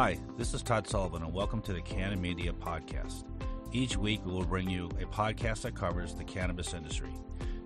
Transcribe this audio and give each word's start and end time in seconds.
Hi, 0.00 0.16
this 0.36 0.54
is 0.54 0.62
Todd 0.62 0.86
Sullivan, 0.86 1.24
and 1.24 1.34
welcome 1.34 1.60
to 1.62 1.72
the 1.72 1.80
Canna 1.80 2.14
Media 2.14 2.52
Podcast. 2.52 3.24
Each 3.72 3.96
week, 3.96 4.24
we 4.24 4.30
will 4.30 4.44
bring 4.44 4.70
you 4.70 4.84
a 5.00 5.06
podcast 5.06 5.62
that 5.62 5.74
covers 5.74 6.14
the 6.14 6.22
cannabis 6.22 6.72
industry. 6.72 7.10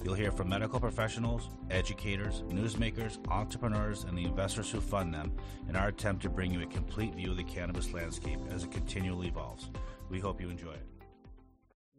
You'll 0.02 0.14
hear 0.14 0.32
from 0.32 0.48
medical 0.48 0.80
professionals, 0.80 1.50
educators, 1.70 2.42
newsmakers, 2.48 3.18
entrepreneurs, 3.30 4.04
and 4.04 4.16
the 4.16 4.24
investors 4.24 4.70
who 4.70 4.80
fund 4.80 5.12
them 5.12 5.36
in 5.68 5.76
our 5.76 5.88
attempt 5.88 6.22
to 6.22 6.30
bring 6.30 6.54
you 6.54 6.62
a 6.62 6.66
complete 6.66 7.14
view 7.14 7.32
of 7.32 7.36
the 7.36 7.44
cannabis 7.44 7.92
landscape 7.92 8.40
as 8.48 8.64
it 8.64 8.70
continually 8.70 9.28
evolves. 9.28 9.68
We 10.08 10.18
hope 10.18 10.40
you 10.40 10.48
enjoy 10.48 10.72
it. 10.72 10.86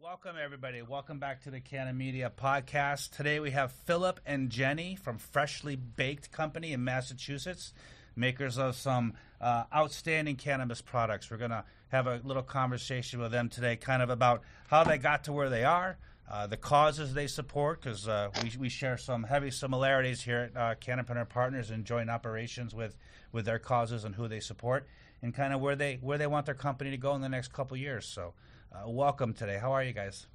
Welcome, 0.02 0.34
everybody. 0.42 0.82
Welcome 0.82 1.20
back 1.20 1.42
to 1.44 1.52
the 1.52 1.60
Canna 1.60 1.92
Media 1.92 2.32
Podcast. 2.36 3.16
Today 3.16 3.38
we 3.38 3.52
have 3.52 3.70
Philip 3.70 4.18
and 4.26 4.50
Jenny 4.50 4.96
from 4.96 5.16
Freshly 5.16 5.76
Baked 5.76 6.32
Company 6.32 6.72
in 6.72 6.82
Massachusetts, 6.82 7.72
makers 8.16 8.58
of 8.58 8.76
some 8.76 9.14
uh, 9.40 9.64
outstanding 9.74 10.36
cannabis 10.36 10.80
products. 10.80 11.30
We're 11.30 11.36
going 11.36 11.50
to 11.50 11.64
have 11.88 12.06
a 12.06 12.20
little 12.24 12.42
conversation 12.42 13.20
with 13.20 13.30
them 13.30 13.48
today, 13.48 13.76
kind 13.76 14.02
of 14.02 14.10
about 14.10 14.42
how 14.68 14.84
they 14.84 14.98
got 14.98 15.24
to 15.24 15.32
where 15.32 15.48
they 15.48 15.64
are, 15.64 15.96
uh, 16.30 16.46
the 16.46 16.56
causes 16.56 17.14
they 17.14 17.26
support, 17.26 17.82
because 17.82 18.08
uh, 18.08 18.30
we, 18.42 18.52
we 18.58 18.68
share 18.68 18.96
some 18.96 19.24
heavy 19.24 19.50
similarities 19.50 20.22
here 20.22 20.50
at 20.54 20.60
uh, 20.60 20.74
Cannapreneur 20.76 21.28
Partners 21.28 21.70
and 21.70 21.84
joint 21.84 22.10
operations 22.10 22.74
with, 22.74 22.96
with 23.32 23.44
their 23.44 23.58
causes 23.58 24.04
and 24.04 24.14
who 24.14 24.28
they 24.28 24.40
support, 24.40 24.86
and 25.22 25.34
kind 25.34 25.52
of 25.52 25.60
where 25.60 25.76
they 25.76 25.98
where 26.00 26.18
they 26.18 26.26
want 26.26 26.46
their 26.46 26.54
company 26.54 26.90
to 26.90 26.96
go 26.96 27.14
in 27.14 27.20
the 27.20 27.28
next 27.28 27.52
couple 27.52 27.76
years. 27.76 28.06
So, 28.06 28.34
uh, 28.72 28.88
welcome 28.88 29.32
today. 29.32 29.58
How 29.58 29.72
are 29.72 29.84
you 29.84 29.92
guys? 29.92 30.26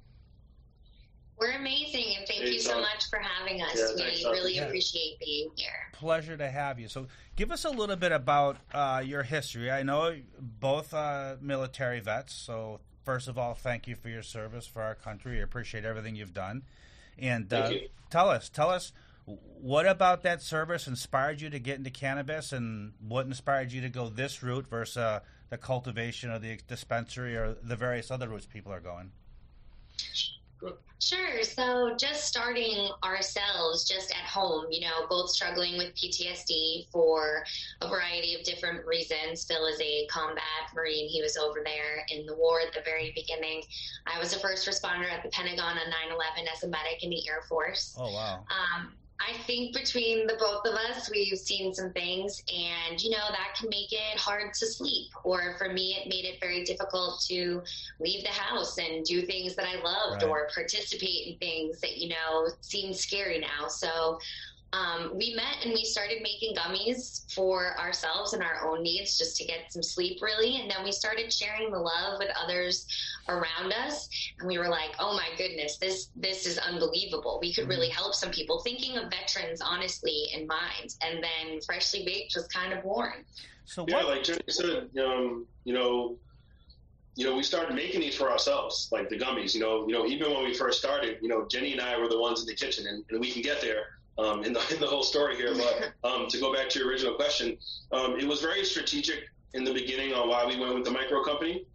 We're 1.40 1.52
amazing, 1.52 2.16
and 2.18 2.26
thank 2.26 2.42
Hey, 2.42 2.50
you 2.50 2.60
so 2.60 2.72
Tom. 2.72 2.82
much 2.82 3.08
for 3.08 3.18
having 3.18 3.62
us. 3.62 3.74
Yeah, 3.74 3.94
we 3.94 4.00
thanks, 4.02 4.24
really 4.24 4.56
Yeah. 4.56 4.64
appreciate 4.64 5.18
being 5.20 5.50
here. 5.56 5.88
Pleasure 5.92 6.36
to 6.36 6.50
have 6.50 6.78
you. 6.78 6.86
So, 6.88 7.06
give 7.34 7.50
us 7.50 7.64
a 7.64 7.70
little 7.70 7.96
bit 7.96 8.12
about 8.12 8.58
uh, 8.74 9.02
your 9.04 9.22
history. 9.22 9.70
I 9.70 9.82
know 9.82 10.20
both 10.38 10.92
uh, 10.92 11.36
military 11.40 12.00
vets. 12.00 12.34
So, 12.34 12.80
first 13.04 13.26
of 13.26 13.38
all, 13.38 13.54
thank 13.54 13.88
you 13.88 13.96
for 13.96 14.10
your 14.10 14.22
service 14.22 14.66
for 14.66 14.82
our 14.82 14.94
country. 14.94 15.40
I 15.40 15.42
appreciate 15.42 15.86
everything 15.86 16.14
you've 16.14 16.34
done. 16.34 16.62
And 17.18 17.48
Thank 17.48 17.66
uh, 17.66 17.70
you. 17.70 17.88
tell 18.10 18.28
us, 18.28 18.50
tell 18.50 18.68
us, 18.68 18.92
what 19.24 19.86
about 19.86 20.22
that 20.24 20.42
service 20.42 20.86
inspired 20.86 21.40
you 21.40 21.48
to 21.50 21.58
get 21.58 21.78
into 21.78 21.90
cannabis, 21.90 22.52
and 22.52 22.92
what 23.00 23.24
inspired 23.26 23.72
you 23.72 23.80
to 23.80 23.88
go 23.88 24.10
this 24.10 24.42
route 24.42 24.66
versus 24.68 24.98
uh, 24.98 25.20
the 25.48 25.56
cultivation 25.56 26.30
or 26.30 26.38
the 26.38 26.58
dispensary 26.68 27.34
or 27.34 27.54
the 27.62 27.76
various 27.76 28.10
other 28.10 28.28
routes 28.28 28.44
people 28.46 28.72
are 28.72 28.80
going? 28.80 29.12
Sure. 31.02 31.42
So, 31.42 31.96
just 31.96 32.26
starting 32.26 32.90
ourselves, 33.02 33.88
just 33.88 34.10
at 34.10 34.28
home, 34.28 34.66
you 34.70 34.82
know, 34.82 35.06
both 35.08 35.30
struggling 35.30 35.78
with 35.78 35.94
PTSD 35.94 36.90
for 36.92 37.42
a 37.80 37.88
variety 37.88 38.34
of 38.34 38.44
different 38.44 38.84
reasons. 38.86 39.44
Phil 39.44 39.64
is 39.66 39.80
a 39.80 40.06
combat 40.10 40.44
Marine. 40.74 41.08
He 41.08 41.22
was 41.22 41.38
over 41.38 41.62
there 41.64 42.04
in 42.10 42.26
the 42.26 42.36
war 42.36 42.60
at 42.60 42.74
the 42.74 42.82
very 42.84 43.12
beginning. 43.14 43.62
I 44.06 44.18
was 44.18 44.34
a 44.34 44.38
first 44.40 44.68
responder 44.68 45.10
at 45.10 45.22
the 45.22 45.30
Pentagon 45.30 45.78
on 45.78 45.90
9 45.90 45.94
11 46.12 46.20
as 46.54 46.62
a 46.64 46.68
medic 46.68 47.02
in 47.02 47.08
the 47.08 47.26
Air 47.26 47.42
Force. 47.48 47.96
Oh 47.98 48.12
wow! 48.12 48.44
Um, 48.50 48.92
I 49.20 49.36
think 49.42 49.74
between 49.76 50.26
the 50.26 50.34
both 50.38 50.64
of 50.64 50.74
us, 50.74 51.10
we've 51.10 51.38
seen 51.38 51.74
some 51.74 51.92
things, 51.92 52.42
and 52.48 53.00
you 53.00 53.10
know 53.10 53.26
that 53.30 53.54
can 53.58 53.68
make 53.68 53.92
it 53.92 54.18
hard 54.18 54.54
to 54.54 54.66
sleep. 54.66 55.08
Or 55.24 55.56
for 55.58 55.72
me, 55.72 55.96
it 56.00 56.08
made 56.08 56.24
it 56.24 56.40
very 56.40 56.64
difficult 56.64 57.22
to 57.28 57.62
leave 58.00 58.22
the 58.24 58.30
house 58.30 58.78
and 58.78 59.04
do 59.04 59.22
things 59.26 59.54
that 59.56 59.66
I 59.66 59.76
loved, 59.82 60.22
Right. 60.22 60.30
or 60.30 60.48
participate 60.54 61.26
in 61.26 61.38
things 61.38 61.80
that 61.80 61.98
you 61.98 62.08
know 62.08 62.48
seem 62.60 62.92
scary 62.94 63.38
now. 63.38 63.68
So. 63.68 64.18
Um, 64.72 65.10
we 65.14 65.34
met 65.34 65.64
and 65.64 65.72
we 65.72 65.84
started 65.84 66.22
making 66.22 66.54
gummies 66.54 67.32
for 67.34 67.78
ourselves 67.78 68.34
and 68.34 68.42
our 68.42 68.68
own 68.68 68.82
needs 68.84 69.18
just 69.18 69.36
to 69.38 69.44
get 69.44 69.72
some 69.72 69.82
sleep, 69.82 70.22
really. 70.22 70.60
And 70.60 70.70
then 70.70 70.84
we 70.84 70.92
started 70.92 71.32
sharing 71.32 71.72
the 71.72 71.78
love 71.78 72.20
with 72.20 72.28
others 72.40 72.86
around 73.28 73.72
us 73.72 74.08
and 74.38 74.46
we 74.46 74.58
were 74.58 74.68
like, 74.68 74.90
"Oh 75.00 75.12
my 75.14 75.28
goodness, 75.36 75.76
this 75.78 76.10
this 76.14 76.46
is 76.46 76.58
unbelievable. 76.58 77.38
We 77.42 77.52
could 77.52 77.68
really 77.68 77.88
help 77.88 78.14
some 78.14 78.30
people." 78.30 78.60
Thinking 78.60 78.96
of 78.96 79.10
veterans 79.10 79.60
honestly 79.60 80.28
in 80.32 80.46
mind, 80.46 80.94
and 81.02 81.22
then 81.22 81.60
freshly 81.62 82.04
baked 82.04 82.34
was 82.36 82.46
kind 82.46 82.72
of 82.72 82.84
born. 82.84 83.24
So 83.64 83.84
Yeah, 83.88 84.02
like 84.02 84.22
Jenny 84.22 84.40
said, 84.48 84.88
um, 85.04 85.46
you 85.64 85.74
know, 85.74 86.16
you 87.16 87.24
know, 87.24 87.36
we 87.36 87.42
started 87.42 87.74
making 87.74 88.00
these 88.00 88.16
for 88.16 88.30
ourselves, 88.30 88.88
like 88.92 89.08
the 89.08 89.18
gummies. 89.18 89.52
You 89.52 89.60
know, 89.60 89.86
you 89.88 89.94
know, 89.94 90.06
even 90.06 90.30
when 90.32 90.44
we 90.44 90.54
first 90.54 90.78
started, 90.78 91.18
you 91.20 91.28
know, 91.28 91.46
Jenny 91.48 91.72
and 91.72 91.80
I 91.80 91.98
were 91.98 92.08
the 92.08 92.20
ones 92.20 92.40
in 92.40 92.46
the 92.46 92.54
kitchen, 92.54 92.86
and, 92.86 93.04
and 93.10 93.20
we 93.20 93.32
can 93.32 93.42
get 93.42 93.60
there 93.60 93.84
um, 94.20 94.44
in 94.44 94.52
the 94.52 94.60
in 94.74 94.80
the 94.80 94.86
whole 94.86 95.02
story 95.02 95.36
here. 95.36 95.54
But 95.54 95.92
um, 96.08 96.26
to 96.28 96.38
go 96.38 96.52
back 96.52 96.68
to 96.70 96.78
your 96.78 96.88
original 96.88 97.14
question, 97.14 97.56
um, 97.92 98.18
it 98.18 98.26
was 98.26 98.40
very 98.40 98.64
strategic 98.64 99.24
in 99.54 99.64
the 99.64 99.72
beginning 99.72 100.12
on 100.12 100.28
why 100.28 100.44
we 100.46 100.58
went 100.58 100.74
with 100.74 100.84
the 100.84 100.90
micro 100.90 101.24
company. 101.24 101.66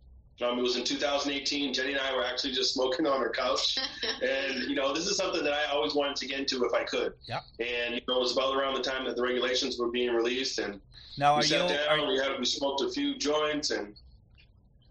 Um, 0.41 0.59
it 0.59 0.61
was 0.61 0.75
in 0.75 0.83
2018. 0.83 1.73
Jenny 1.73 1.93
and 1.93 2.01
I 2.01 2.13
were 2.13 2.25
actually 2.25 2.51
just 2.51 2.73
smoking 2.73 3.07
on 3.07 3.19
our 3.19 3.29
couch, 3.29 3.77
and 4.21 4.69
you 4.69 4.75
know, 4.75 4.93
this 4.93 5.07
is 5.07 5.15
something 5.15 5.43
that 5.43 5.53
I 5.53 5.71
always 5.71 5.95
wanted 5.95 6.17
to 6.17 6.27
get 6.27 6.39
into 6.39 6.65
if 6.65 6.73
I 6.73 6.83
could. 6.83 7.13
Yep. 7.27 7.43
And 7.59 7.95
you 7.95 8.01
know, 8.07 8.17
it 8.17 8.21
was 8.21 8.33
about 8.33 8.55
around 8.55 8.75
the 8.75 8.81
time 8.81 9.05
that 9.05 9.15
the 9.15 9.23
regulations 9.23 9.77
were 9.79 9.89
being 9.89 10.13
released, 10.13 10.59
and 10.59 10.79
now 11.17 11.35
we 11.35 11.39
are 11.39 11.43
you? 11.43 11.47
sat 11.47 11.69
down, 11.69 11.99
Are, 11.99 12.07
we 12.07 12.17
had 12.17 12.37
we 12.37 12.45
smoked 12.45 12.81
a 12.81 12.89
few 12.89 13.17
joints, 13.17 13.71
and 13.71 13.95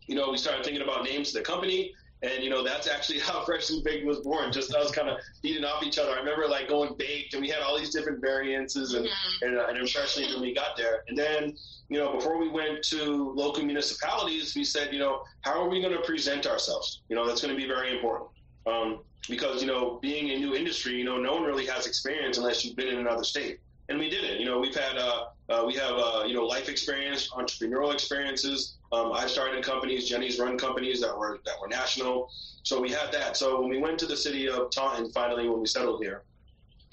you 0.06 0.14
know 0.14 0.30
we 0.30 0.38
started 0.38 0.64
thinking 0.64 0.82
about 0.82 1.04
names 1.04 1.28
of 1.28 1.34
the 1.34 1.42
company, 1.42 1.92
and 2.24 2.42
you 2.42 2.50
know 2.50 2.62
that's 2.64 2.88
actually 2.88 3.18
how 3.28 3.44
Freshly 3.44 3.80
Baked 3.84 4.06
was 4.06 4.20
born. 4.20 4.52
Just 4.52 4.74
us 4.74 4.90
kind 4.90 5.08
of 5.08 5.18
feeding 5.42 5.64
off 5.64 5.82
each 5.82 5.98
other. 5.98 6.12
I 6.12 6.18
remember 6.18 6.48
like 6.48 6.68
going 6.68 6.94
baked, 6.98 7.34
and 7.34 7.42
we 7.42 7.48
had 7.48 7.60
all 7.62 7.76
these 7.78 7.90
different 7.90 8.20
variances 8.20 8.94
and 8.94 9.06
Mhm. 9.06 9.42
and, 9.42 9.58
uh, 9.58 9.66
and 9.68 9.78
impressions 9.78 10.32
when 10.32 10.40
we 10.40 10.54
got 10.54 10.76
there. 10.76 11.04
And 11.08 11.16
then 11.16 11.56
you 11.88 11.98
know 11.98 12.14
before 12.14 12.38
we 12.38 12.48
went 12.48 12.82
to 12.86 13.32
local 13.34 13.62
municipalities, 13.64 14.54
we 14.54 14.64
said 14.64 14.92
you 14.92 14.98
know 14.98 15.22
how 15.42 15.62
are 15.62 15.68
we 15.68 15.80
going 15.80 15.94
to 15.94 16.02
present 16.02 16.46
ourselves? 16.46 17.02
You 17.08 17.16
know 17.16 17.26
that's 17.26 17.40
going 17.42 17.54
to 17.54 17.60
be 17.60 17.68
very 17.68 17.94
important. 17.94 18.30
Um, 18.66 19.00
because 19.28 19.62
you 19.62 19.66
know, 19.68 19.98
being 20.02 20.30
a 20.32 20.36
new 20.38 20.54
industry, 20.54 20.92
you 20.96 21.04
know, 21.04 21.16
no 21.18 21.32
one 21.34 21.44
really 21.44 21.66
has 21.66 21.86
experience 21.86 22.36
unless 22.38 22.64
you've 22.64 22.76
been 22.76 22.88
in 22.88 22.98
another 22.98 23.24
state, 23.24 23.58
and 23.88 23.98
we 23.98 24.08
did 24.08 24.24
it. 24.24 24.40
You 24.40 24.46
know, 24.46 24.58
we've 24.58 24.74
had 24.74 24.96
uh, 24.96 25.26
uh, 25.48 25.64
we 25.66 25.74
have 25.74 25.92
uh, 25.92 26.24
you 26.26 26.34
know 26.34 26.46
life 26.46 26.68
experience, 26.68 27.30
entrepreneurial 27.30 27.92
experiences. 27.92 28.76
Um, 28.92 29.12
I've 29.12 29.30
started 29.30 29.64
companies. 29.64 30.08
Jenny's 30.08 30.38
run 30.38 30.56
companies 30.56 31.00
that 31.00 31.16
were 31.16 31.40
that 31.44 31.54
were 31.60 31.68
national. 31.68 32.30
So 32.62 32.80
we 32.80 32.90
had 32.90 33.12
that. 33.12 33.36
So 33.36 33.60
when 33.60 33.68
we 33.68 33.78
went 33.78 33.98
to 34.00 34.06
the 34.06 34.16
city 34.16 34.48
of 34.48 34.70
Taunton, 34.70 35.10
finally 35.10 35.48
when 35.48 35.60
we 35.60 35.66
settled 35.66 36.02
here, 36.02 36.22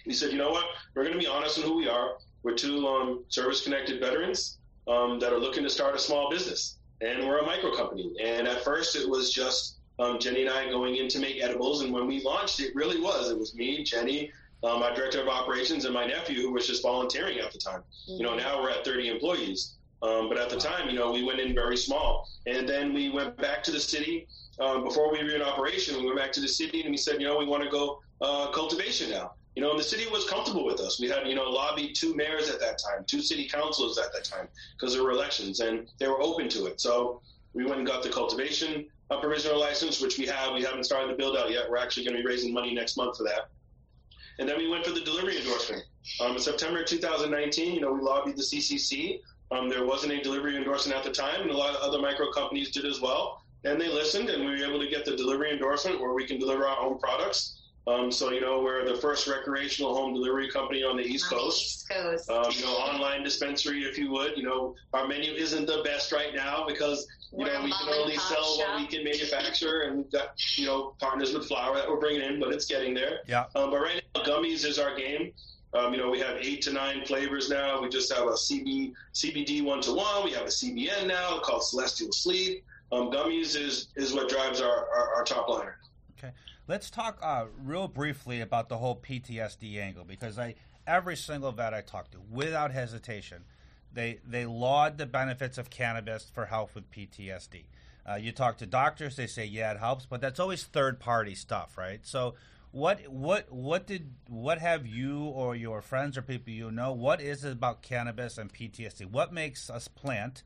we 0.05 0.13
said, 0.13 0.31
you 0.31 0.37
know 0.37 0.51
what, 0.51 0.65
we're 0.95 1.03
going 1.03 1.13
to 1.13 1.19
be 1.19 1.27
honest 1.27 1.57
in 1.57 1.63
who 1.63 1.77
we 1.77 1.87
are. 1.87 2.17
We're 2.43 2.55
two 2.55 2.87
um, 2.87 3.23
service-connected 3.29 3.99
veterans 3.99 4.57
um, 4.87 5.19
that 5.19 5.31
are 5.31 5.39
looking 5.39 5.63
to 5.63 5.69
start 5.69 5.95
a 5.95 5.99
small 5.99 6.29
business, 6.29 6.77
and 6.99 7.25
we're 7.25 7.39
a 7.39 7.45
micro 7.45 7.73
company. 7.73 8.11
And 8.21 8.47
at 8.47 8.63
first, 8.63 8.95
it 8.95 9.07
was 9.07 9.31
just 9.31 9.77
um, 9.99 10.19
Jenny 10.19 10.41
and 10.41 10.49
I 10.49 10.69
going 10.69 10.95
in 10.95 11.07
to 11.09 11.19
make 11.19 11.41
edibles. 11.41 11.83
And 11.83 11.93
when 11.93 12.07
we 12.07 12.21
launched, 12.21 12.59
it 12.59 12.75
really 12.75 12.99
was. 12.99 13.29
It 13.29 13.37
was 13.37 13.53
me, 13.55 13.83
Jenny, 13.83 14.31
um, 14.63 14.79
my 14.79 14.93
director 14.93 15.21
of 15.21 15.27
operations, 15.27 15.85
and 15.85 15.93
my 15.93 16.05
nephew, 16.05 16.41
who 16.41 16.51
was 16.51 16.67
just 16.67 16.83
volunteering 16.83 17.39
at 17.39 17.51
the 17.51 17.57
time. 17.57 17.83
You 18.07 18.23
know, 18.23 18.35
now 18.35 18.61
we're 18.61 18.69
at 18.69 18.85
30 18.85 19.09
employees. 19.09 19.75
Um, 20.03 20.29
but 20.29 20.37
at 20.37 20.49
the 20.49 20.57
time, 20.57 20.89
you 20.89 20.95
know, 20.95 21.11
we 21.11 21.23
went 21.23 21.39
in 21.39 21.53
very 21.53 21.77
small. 21.77 22.27
And 22.47 22.67
then 22.67 22.93
we 22.93 23.09
went 23.09 23.37
back 23.37 23.63
to 23.63 23.71
the 23.71 23.79
city. 23.79 24.27
Um, 24.59 24.83
before 24.83 25.11
we 25.11 25.23
were 25.23 25.29
in 25.29 25.41
operation, 25.41 25.97
we 25.97 26.05
went 26.05 26.17
back 26.17 26.31
to 26.33 26.41
the 26.41 26.47
city 26.47 26.81
and 26.81 26.91
we 26.91 26.97
said, 26.97 27.21
you 27.21 27.27
know, 27.27 27.37
we 27.37 27.45
want 27.45 27.63
to 27.63 27.69
go 27.69 27.99
uh, 28.19 28.51
cultivation 28.51 29.11
now. 29.11 29.33
You 29.55 29.61
know, 29.61 29.71
and 29.71 29.79
the 29.79 29.83
city 29.83 30.07
was 30.09 30.27
comfortable 30.27 30.65
with 30.65 30.79
us. 30.79 30.99
We 30.99 31.09
had, 31.09 31.27
you 31.27 31.35
know, 31.35 31.43
lobbied 31.43 31.95
two 31.95 32.15
mayors 32.15 32.49
at 32.49 32.59
that 32.61 32.79
time, 32.79 33.03
two 33.05 33.21
city 33.21 33.47
councils 33.47 33.97
at 33.97 34.13
that 34.13 34.23
time, 34.23 34.47
because 34.79 34.93
there 34.93 35.03
were 35.03 35.11
elections, 35.11 35.59
and 35.59 35.89
they 35.99 36.07
were 36.07 36.21
open 36.21 36.47
to 36.49 36.67
it. 36.67 36.79
So 36.79 37.21
we 37.53 37.65
went 37.65 37.79
and 37.79 37.85
got 37.85 38.01
the 38.01 38.09
cultivation 38.09 38.85
provisional 39.19 39.59
license, 39.59 39.99
which 39.99 40.17
we 40.17 40.25
have. 40.25 40.53
We 40.53 40.63
haven't 40.63 40.85
started 40.85 41.09
the 41.11 41.15
build 41.15 41.35
out 41.35 41.51
yet. 41.51 41.69
We're 41.69 41.77
actually 41.77 42.05
going 42.05 42.15
to 42.15 42.23
be 42.23 42.27
raising 42.27 42.53
money 42.53 42.73
next 42.73 42.95
month 42.97 43.17
for 43.17 43.23
that. 43.23 43.49
And 44.41 44.49
then 44.49 44.57
we 44.57 44.67
went 44.67 44.83
for 44.83 44.91
the 44.91 45.01
delivery 45.01 45.37
endorsement. 45.37 45.83
Um, 46.19 46.31
in 46.31 46.41
September 46.41 46.83
2019, 46.83 47.75
you 47.75 47.79
know, 47.79 47.93
we 47.93 48.01
lobbied 48.01 48.35
the 48.35 48.41
CCC. 48.41 49.19
Um, 49.51 49.69
there 49.69 49.85
wasn't 49.85 50.13
a 50.13 50.21
delivery 50.23 50.57
endorsement 50.57 50.97
at 50.97 51.03
the 51.03 51.11
time, 51.11 51.41
and 51.41 51.51
a 51.51 51.55
lot 51.55 51.75
of 51.75 51.81
other 51.83 52.01
micro 52.01 52.31
companies 52.31 52.71
did 52.71 52.83
as 52.85 52.99
well. 52.99 53.43
And 53.65 53.79
they 53.79 53.87
listened, 53.87 54.31
and 54.31 54.43
we 54.43 54.49
were 54.49 54.65
able 54.67 54.79
to 54.79 54.89
get 54.89 55.05
the 55.05 55.15
delivery 55.15 55.51
endorsement 55.51 56.01
where 56.01 56.13
we 56.13 56.25
can 56.25 56.39
deliver 56.39 56.65
our 56.65 56.79
own 56.79 56.97
products. 56.97 57.60
Um, 57.87 58.11
so, 58.11 58.31
you 58.31 58.41
know, 58.41 58.61
we're 58.61 58.85
the 58.85 58.95
first 58.95 59.27
recreational 59.27 59.95
home 59.95 60.13
delivery 60.13 60.49
company 60.49 60.83
on 60.83 60.97
the 60.97 61.03
East 61.03 61.31
On 61.31 61.37
the 61.37 61.43
Coast. 61.43 61.61
East 61.63 61.89
Coast. 61.89 62.29
Um, 62.29 62.45
you 62.51 62.65
know, 62.65 62.73
online 62.73 63.23
dispensary, 63.23 63.83
if 63.83 63.97
you 63.97 64.11
would. 64.11 64.37
You 64.37 64.43
know, 64.43 64.75
our 64.93 65.07
menu 65.07 65.33
isn't 65.33 65.65
the 65.65 65.81
best 65.83 66.11
right 66.11 66.33
now 66.35 66.65
because 66.67 67.07
you 67.31 67.39
We're 67.39 67.53
know 67.53 67.63
we 67.63 67.71
can 67.71 67.89
only 67.89 68.17
pop 68.17 68.33
sell 68.33 68.57
what 68.57 68.79
we 68.79 68.87
can 68.87 69.03
manufacture, 69.03 69.81
and 69.81 69.97
we've 69.97 70.11
got 70.11 70.33
you 70.57 70.67
know 70.67 70.95
partners 70.99 71.33
with 71.33 71.47
flour 71.47 71.75
that 71.75 71.89
we're 71.89 71.99
bringing 71.99 72.21
in, 72.21 72.39
but 72.39 72.53
it's 72.53 72.65
getting 72.65 72.93
there. 72.93 73.19
Yeah. 73.27 73.45
Um, 73.55 73.71
but 73.71 73.81
right 73.81 74.03
now, 74.15 74.23
gummies 74.23 74.65
is 74.65 74.77
our 74.77 74.95
game. 74.95 75.31
Um, 75.73 75.93
you 75.93 75.99
know, 75.99 76.09
we 76.09 76.19
have 76.19 76.37
eight 76.41 76.61
to 76.63 76.73
nine 76.73 77.05
flavors 77.05 77.49
now. 77.49 77.81
We 77.81 77.87
just 77.87 78.13
have 78.13 78.27
a 78.27 78.31
CB, 78.31 78.93
CBD 79.13 79.63
one 79.63 79.81
to 79.81 79.93
one. 79.93 80.25
We 80.25 80.31
have 80.33 80.43
a 80.43 80.49
CBN 80.49 81.07
now 81.07 81.39
called 81.39 81.63
Celestial 81.63 82.11
Sleep. 82.11 82.63
Um, 82.91 83.09
gummies 83.09 83.55
is 83.55 83.87
is 83.95 84.13
what 84.13 84.27
drives 84.27 84.59
our, 84.59 84.89
our, 84.89 85.15
our 85.15 85.23
top 85.23 85.47
liner. 85.47 85.77
Okay, 86.23 86.33
let's 86.67 86.91
talk 86.91 87.17
uh, 87.23 87.45
real 87.63 87.87
briefly 87.87 88.41
about 88.41 88.69
the 88.69 88.77
whole 88.77 88.95
PTSD 88.95 89.79
angle 89.79 90.03
because 90.03 90.37
I 90.37 90.53
every 90.85 91.15
single 91.15 91.51
vet 91.51 91.73
I 91.73 91.81
talk 91.81 92.11
to, 92.11 92.19
without 92.29 92.71
hesitation, 92.71 93.43
they 93.91 94.19
they 94.27 94.45
laud 94.45 94.99
the 94.99 95.07
benefits 95.07 95.57
of 95.57 95.71
cannabis 95.71 96.29
for 96.31 96.45
help 96.45 96.75
with 96.75 96.91
PTSD. 96.91 97.63
Uh, 98.07 98.15
you 98.15 98.31
talk 98.31 98.57
to 98.57 98.67
doctors, 98.67 99.15
they 99.15 99.25
say 99.25 99.45
yeah 99.45 99.71
it 99.71 99.79
helps, 99.79 100.05
but 100.05 100.21
that's 100.21 100.39
always 100.39 100.63
third 100.63 100.99
party 100.99 101.33
stuff, 101.33 101.75
right? 101.75 102.01
So 102.03 102.35
what 102.71 103.07
what 103.07 103.51
what 103.51 103.87
did 103.87 104.13
what 104.27 104.59
have 104.59 104.85
you 104.85 105.23
or 105.23 105.55
your 105.55 105.81
friends 105.81 106.17
or 106.17 106.21
people 106.21 106.53
you 106.53 106.71
know 106.71 106.93
what 106.93 107.19
is 107.19 107.43
it 107.43 107.53
about 107.53 107.81
cannabis 107.81 108.37
and 108.37 108.53
PTSD? 108.53 109.09
What 109.09 109.33
makes 109.33 109.71
us 109.71 109.87
plant 109.87 110.43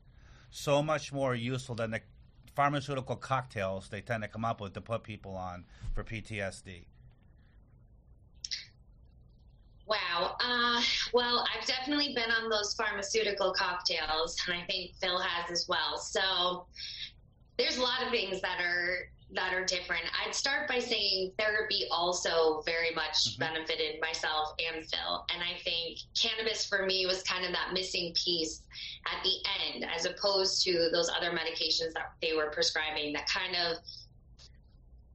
so 0.50 0.82
much 0.82 1.12
more 1.12 1.34
useful 1.34 1.74
than 1.74 1.90
the 1.90 2.00
pharmaceutical 2.56 3.14
cocktails 3.14 3.88
they 3.88 4.00
tend 4.00 4.22
to 4.22 4.28
come 4.28 4.44
up 4.44 4.60
with 4.60 4.72
to 4.72 4.80
put 4.80 5.02
people 5.02 5.36
on 5.36 5.64
for 5.94 6.02
PTSD? 6.02 6.86
Wow. 9.86 10.36
Uh, 10.40 10.82
well, 11.12 11.46
I've 11.54 11.64
definitely 11.66 12.12
been 12.14 12.30
on 12.30 12.50
those 12.50 12.74
pharmaceutical 12.74 13.52
cocktails, 13.52 14.36
and 14.48 14.58
I 14.58 14.64
think 14.66 14.92
Phil 15.00 15.20
has 15.20 15.50
as 15.50 15.68
well. 15.68 15.98
So 15.98 16.66
there's 17.56 17.76
a 17.76 17.82
lot 17.82 18.02
of 18.02 18.10
things 18.10 18.40
that 18.40 18.60
are 18.60 19.10
that 19.32 19.52
are 19.52 19.64
different. 19.64 20.04
I'd 20.24 20.34
start 20.34 20.68
by 20.68 20.78
saying 20.78 21.32
therapy 21.38 21.86
also 21.90 22.62
very 22.64 22.94
much 22.94 23.14
mm-hmm. 23.14 23.40
benefited 23.40 24.00
myself 24.00 24.54
and 24.58 24.86
Phil. 24.86 25.26
And 25.34 25.42
I 25.42 25.58
think 25.62 25.98
cannabis 26.20 26.64
for 26.64 26.86
me 26.86 27.06
was 27.06 27.22
kind 27.22 27.44
of 27.44 27.52
that 27.52 27.72
missing 27.72 28.14
piece 28.14 28.62
at 29.06 29.22
the 29.24 29.36
end, 29.74 29.84
as 29.94 30.06
opposed 30.06 30.62
to 30.64 30.88
those 30.92 31.10
other 31.10 31.30
medications 31.30 31.92
that 31.94 32.12
they 32.22 32.34
were 32.34 32.50
prescribing 32.50 33.12
that 33.14 33.28
kind 33.28 33.56
of 33.56 33.78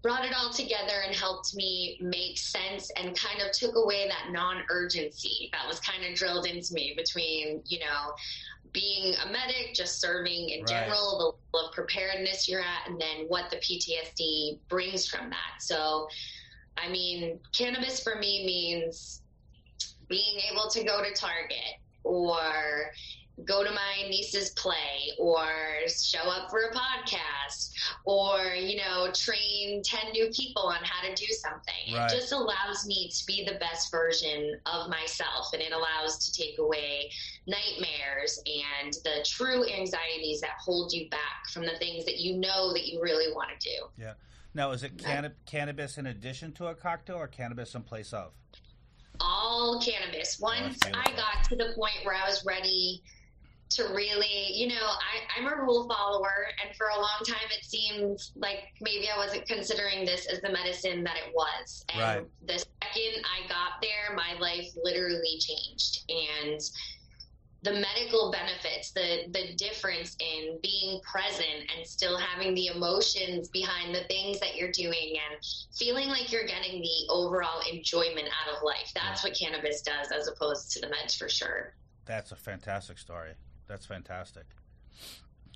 brought 0.01 0.25
it 0.25 0.33
all 0.36 0.51
together 0.51 1.03
and 1.06 1.15
helped 1.15 1.56
me 1.56 1.98
make 2.01 2.38
sense 2.38 2.92
and 2.98 3.15
kind 3.15 3.42
of 3.42 3.51
took 3.51 3.75
away 3.75 4.07
that 4.07 4.31
non-urgency 4.31 5.50
that 5.51 5.68
was 5.68 5.80
kind 5.80 6.03
of 6.03 6.15
drilled 6.18 6.45
into 6.45 6.74
me 6.74 6.94
between 6.98 7.62
you 7.65 7.80
know 7.80 8.13
being 8.74 9.13
a 9.25 9.31
medic 9.31 9.74
just 9.74 10.00
serving 10.00 10.50
in 10.50 10.59
right. 10.62 10.68
general 10.68 11.36
the 11.51 11.57
level 11.57 11.69
of 11.69 11.74
preparedness 11.74 12.48
you're 12.48 12.62
at 12.62 12.88
and 12.88 13.00
then 13.00 13.25
what 13.27 13.50
the 13.50 13.57
ptsd 13.57 14.57
brings 14.69 15.07
from 15.07 15.30
that 15.30 15.59
so 15.59 16.07
i 16.77 16.89
mean 16.89 17.39
cannabis 17.56 18.01
for 18.01 18.15
me 18.15 18.45
means 18.45 19.21
being 20.07 20.39
able 20.51 20.69
to 20.69 20.83
go 20.83 21.03
to 21.03 21.13
target 21.13 21.77
or 22.03 22.92
go 23.45 23.63
to 23.63 23.72
my 23.72 24.07
niece's 24.10 24.51
play 24.51 25.12
or 25.18 25.48
show 25.88 26.30
up 26.30 26.50
for 26.50 26.60
a 26.62 26.74
podcast 26.74 27.74
or 28.06 28.54
you 28.56 28.78
know 28.78 29.10
train 29.13 29.81
10 29.83 30.12
new 30.12 30.30
people 30.31 30.63
on 30.63 30.80
how 30.83 31.07
to 31.07 31.13
do 31.16 31.25
something. 31.33 31.94
Right. 31.94 32.12
it 32.12 32.16
just 32.16 32.31
allows 32.31 32.86
me 32.86 33.10
to 33.10 33.25
be 33.25 33.45
the 33.45 33.57
best 33.60 33.92
version 33.92 34.60
of 34.66 34.89
myself 34.89 35.54
and 35.54 35.62
it 35.62 35.72
allows 35.72 36.25
to 36.25 36.33
take 36.33 36.60
away 36.60 37.12
nightmares 37.48 38.42
and 38.45 38.94
the 39.04 39.25
true 39.25 39.68
anxieties 39.68 40.42
that 40.42 40.51
hold 40.60 40.94
you 40.94 41.10
back 41.10 41.48
from 41.51 41.66
the 41.66 41.75
things 41.77 42.06
that 42.06 42.19
you 42.19 42.38
know 42.38 42.74
that 42.74 42.88
you 42.88 43.01
really 43.01 43.34
want 43.34 43.50
to 43.57 43.69
do. 43.69 43.86
Yeah. 43.98 44.13
Now 44.54 44.72
is 44.72 44.84
it 44.84 44.98
canna- 44.98 45.34
cannabis 45.45 45.98
in 45.98 46.07
addition 46.07 46.51
to 46.54 46.68
a 46.68 46.75
cocktail 46.75 47.16
or 47.16 47.27
cannabis 47.27 47.74
in 47.74 47.84
place 47.84 48.13
of 48.13 48.31
all 49.24 49.80
cannabis. 49.80 50.39
Once 50.39 50.80
oh, 50.86 50.92
I 50.94 51.12
got 51.12 51.44
to 51.50 51.56
the 51.56 51.74
point 51.75 51.94
where 52.04 52.16
I 52.16 52.27
was 52.27 52.44
ready 52.45 53.04
to 53.72 53.84
really, 53.94 54.52
you 54.54 54.68
know, 54.68 54.76
I, 54.76 55.40
I'm 55.40 55.48
a 55.48 55.56
rule 55.56 55.88
follower, 55.88 56.48
and 56.64 56.76
for 56.76 56.88
a 56.88 56.96
long 56.96 57.20
time 57.26 57.48
it 57.58 57.64
seemed 57.64 58.20
like 58.36 58.74
maybe 58.82 59.10
I 59.10 59.18
wasn't 59.18 59.48
considering 59.48 60.06
this 60.06 60.26
as 60.28 60.42
the 60.42 60.52
medicine 60.52 61.04
that 61.04 61.16
it 61.18 61.34
was. 61.34 61.86
And 61.94 62.02
right. 62.02 62.26
the 62.46 62.60
second 62.60 63.26
I 63.26 63.48
got 63.48 63.82
there, 63.82 64.16
my 64.16 64.40
life 64.40 64.68
literally 64.84 65.40
changed. 65.40 66.04
And 66.10 66.62
the 67.64 67.74
medical 67.74 68.32
benefits, 68.32 68.92
the 68.92 69.26
the 69.32 69.54
difference 69.56 70.16
in 70.20 70.58
being 70.64 71.00
present 71.02 71.70
and 71.76 71.86
still 71.86 72.18
having 72.18 72.56
the 72.56 72.68
emotions 72.68 73.50
behind 73.50 73.94
the 73.94 74.04
things 74.06 74.40
that 74.40 74.56
you're 74.56 74.72
doing 74.72 75.16
and 75.32 75.40
feeling 75.78 76.08
like 76.08 76.32
you're 76.32 76.48
getting 76.48 76.82
the 76.82 77.08
overall 77.10 77.62
enjoyment 77.72 78.28
out 78.28 78.56
of 78.56 78.64
life. 78.64 78.92
That's 78.96 79.24
what 79.24 79.36
cannabis 79.36 79.84
does 79.84 80.12
as 80.12 80.28
opposed 80.28 80.72
to 80.72 80.82
the 80.82 80.88
meds 80.88 81.18
for 81.18 81.30
sure. 81.30 81.76
That's 82.06 82.32
a 82.32 82.36
fantastic 82.36 82.98
story. 82.98 83.34
That's 83.72 83.86
fantastic. 83.86 84.44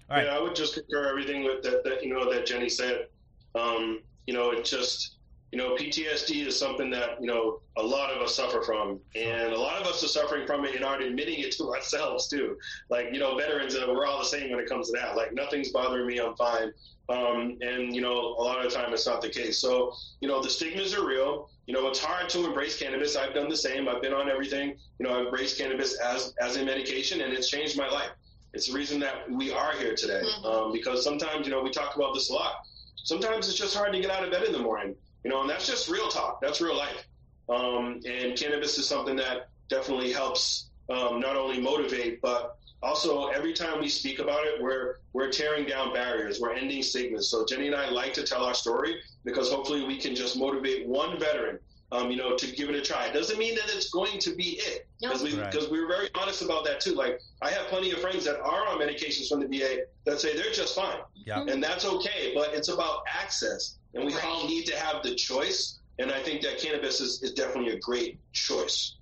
All 0.10 0.16
right. 0.16 0.28
Yeah, 0.28 0.38
I 0.38 0.42
would 0.42 0.56
just 0.56 0.76
concur 0.76 1.10
everything 1.10 1.44
with 1.44 1.62
that, 1.64 1.84
that 1.84 2.02
you 2.02 2.14
know 2.14 2.32
that 2.32 2.46
Jenny 2.46 2.70
said. 2.70 3.08
Um, 3.56 4.04
you 4.26 4.34
know, 4.34 4.52
it 4.52 4.64
just 4.64 5.15
you 5.52 5.58
know 5.58 5.76
PTSD 5.76 6.46
is 6.48 6.58
something 6.58 6.90
that 6.92 7.22
you 7.22 7.28
know 7.28 7.60
a 7.78 7.84
lot 7.84 8.12
of 8.12 8.22
us 8.22 8.36
suffer 8.36 8.62
from, 8.62 9.00
and 9.16 9.54
a 9.54 9.60
lot 9.60 9.82
of 9.82 9.88
us 9.88 10.04
are 10.04 10.08
suffering 10.08 10.46
from 10.48 10.66
it 10.66 10.76
and 10.76 10.84
aren't 10.84 11.04
admitting 11.04 11.40
it 11.40 11.52
to 11.54 11.64
ourselves 11.76 12.28
too. 12.28 12.58
Like 12.90 13.08
you 13.14 13.20
know, 13.20 13.38
veterans, 13.38 13.76
uh, 13.76 13.86
we're 13.88 14.06
all 14.06 14.20
the 14.20 14.26
same 14.26 14.52
when 14.52 14.60
it 14.60 14.68
comes 14.68 14.92
to 14.92 14.98
that. 15.00 15.16
Like 15.16 15.34
nothing's 15.34 15.70
bothering 15.70 16.08
me, 16.08 16.20
I'm 16.20 16.36
fine. 16.36 16.72
Um, 17.08 17.58
and 17.62 17.96
you 17.96 18.02
know, 18.02 18.18
a 18.18 18.42
lot 18.42 18.64
of 18.64 18.72
the 18.72 18.76
time 18.76 18.92
it's 18.94 19.06
not 19.06 19.22
the 19.22 19.30
case. 19.30 19.60
So 19.60 19.94
you 20.22 20.28
know, 20.28 20.42
the 20.42 20.50
stigmas 20.50 20.96
are 20.96 21.06
real. 21.06 21.50
You 21.68 21.74
know, 21.74 21.88
it's 21.88 22.00
hard 22.00 22.30
to 22.30 22.46
embrace 22.46 22.78
cannabis. 22.78 23.16
I've 23.16 23.34
done 23.34 23.50
the 23.50 23.58
same. 23.58 23.88
I've 23.88 24.02
been 24.02 24.14
on 24.14 24.30
everything. 24.30 24.78
You 25.00 25.08
know, 25.08 25.20
I've 25.20 25.26
embraced 25.26 25.58
cannabis 25.58 26.00
as 26.00 26.34
as 26.42 26.58
a 26.58 26.66
medication, 26.66 27.22
and 27.22 27.34
it's 27.34 27.50
changed 27.50 27.78
my 27.78 27.90
life. 27.90 28.12
It's 28.56 28.68
the 28.68 28.74
reason 28.74 29.00
that 29.02 29.30
we 29.30 29.52
are 29.52 29.74
here 29.74 29.96
today. 29.96 30.22
Mm-hmm. 30.24 30.46
Um, 30.46 30.72
because 30.72 31.04
sometimes, 31.04 31.46
you 31.46 31.52
know, 31.52 31.62
we 31.62 31.70
talk 31.70 31.96
about 31.96 32.14
this 32.14 32.30
a 32.30 32.34
lot. 32.34 32.66
Sometimes 33.04 33.50
it's 33.50 33.58
just 33.58 33.76
hard 33.76 33.92
to 33.92 34.00
get 34.00 34.10
out 34.10 34.24
of 34.24 34.32
bed 34.32 34.44
in 34.44 34.54
the 34.54 34.60
morning. 34.60 34.96
You 35.26 35.32
know, 35.32 35.42
and 35.42 35.50
that's 35.50 35.66
just 35.66 35.90
real 35.90 36.08
talk. 36.08 36.40
That's 36.40 36.62
real 36.62 36.78
life. 36.78 37.04
Um, 37.50 38.00
and 38.08 38.38
cannabis 38.38 38.78
is 38.78 38.88
something 38.88 39.16
that 39.16 39.50
definitely 39.70 40.12
helps 40.12 40.70
um, 40.88 41.20
not 41.20 41.36
only 41.36 41.60
motivate, 41.60 42.22
but 42.22 42.60
also 42.84 43.30
every 43.30 43.52
time 43.52 43.82
we 43.82 43.90
speak 43.90 44.20
about 44.20 44.46
it, 44.46 44.62
we're 44.62 44.98
we're 45.14 45.32
tearing 45.32 45.66
down 45.66 45.94
barriers. 45.96 46.40
We're 46.40 46.54
ending 46.54 46.84
stigmas. 46.84 47.28
So 47.32 47.44
Jenny 47.44 47.66
and 47.66 47.76
I 47.76 47.90
like 47.90 48.14
to 48.14 48.24
tell 48.24 48.46
our 48.46 48.54
story 48.54 49.02
because 49.24 49.50
hopefully 49.52 49.84
we 49.84 49.98
can 49.98 50.16
just 50.16 50.38
motivate 50.38 50.88
one 50.88 51.20
veteran 51.20 51.58
um, 51.92 52.10
you 52.10 52.18
know, 52.18 52.36
to 52.36 52.52
give 52.56 52.70
it 52.70 52.76
a 52.76 52.82
try. 52.82 53.08
It 53.08 53.14
doesn't 53.14 53.38
mean 53.38 53.56
that 53.56 53.66
it's 53.68 53.90
going 53.90 54.20
to 54.20 54.36
be 54.36 54.60
it. 54.60 54.88
Because 55.00 55.22
we, 55.22 55.40
right. 55.40 55.54
we 55.72 55.80
were 55.80 55.88
very 55.88 56.10
honest 56.16 56.42
about 56.42 56.66
that 56.66 56.80
too. 56.80 56.94
Like, 56.94 57.22
I 57.42 57.52
have 57.52 57.68
plenty 57.68 57.92
of 57.92 58.00
friends 58.00 58.26
that 58.26 58.40
are 58.40 58.68
on 58.68 58.80
medications 58.80 59.30
from 59.30 59.40
the 59.40 59.48
VA 59.48 59.84
that 60.06 60.20
say 60.20 60.36
they're 60.36 60.52
just 60.52 60.76
fine. 60.76 60.98
Yeah. 61.14 61.46
And 61.48 61.64
that's 61.64 61.86
okay. 61.86 62.32
But 62.34 62.54
it's 62.54 62.70
about 62.70 63.04
access. 63.08 63.78
And 63.96 64.06
we 64.06 64.14
right. 64.14 64.26
all 64.26 64.48
need 64.48 64.66
to 64.66 64.76
have 64.78 65.02
the 65.02 65.16
choice. 65.16 65.80
And 65.98 66.12
I 66.12 66.20
think 66.20 66.42
that 66.42 66.60
cannabis 66.60 67.00
is, 67.00 67.24
is 67.24 67.34
definitely 67.34 67.72
a 67.72 67.80
great 67.80 68.20
choice. 68.34 68.96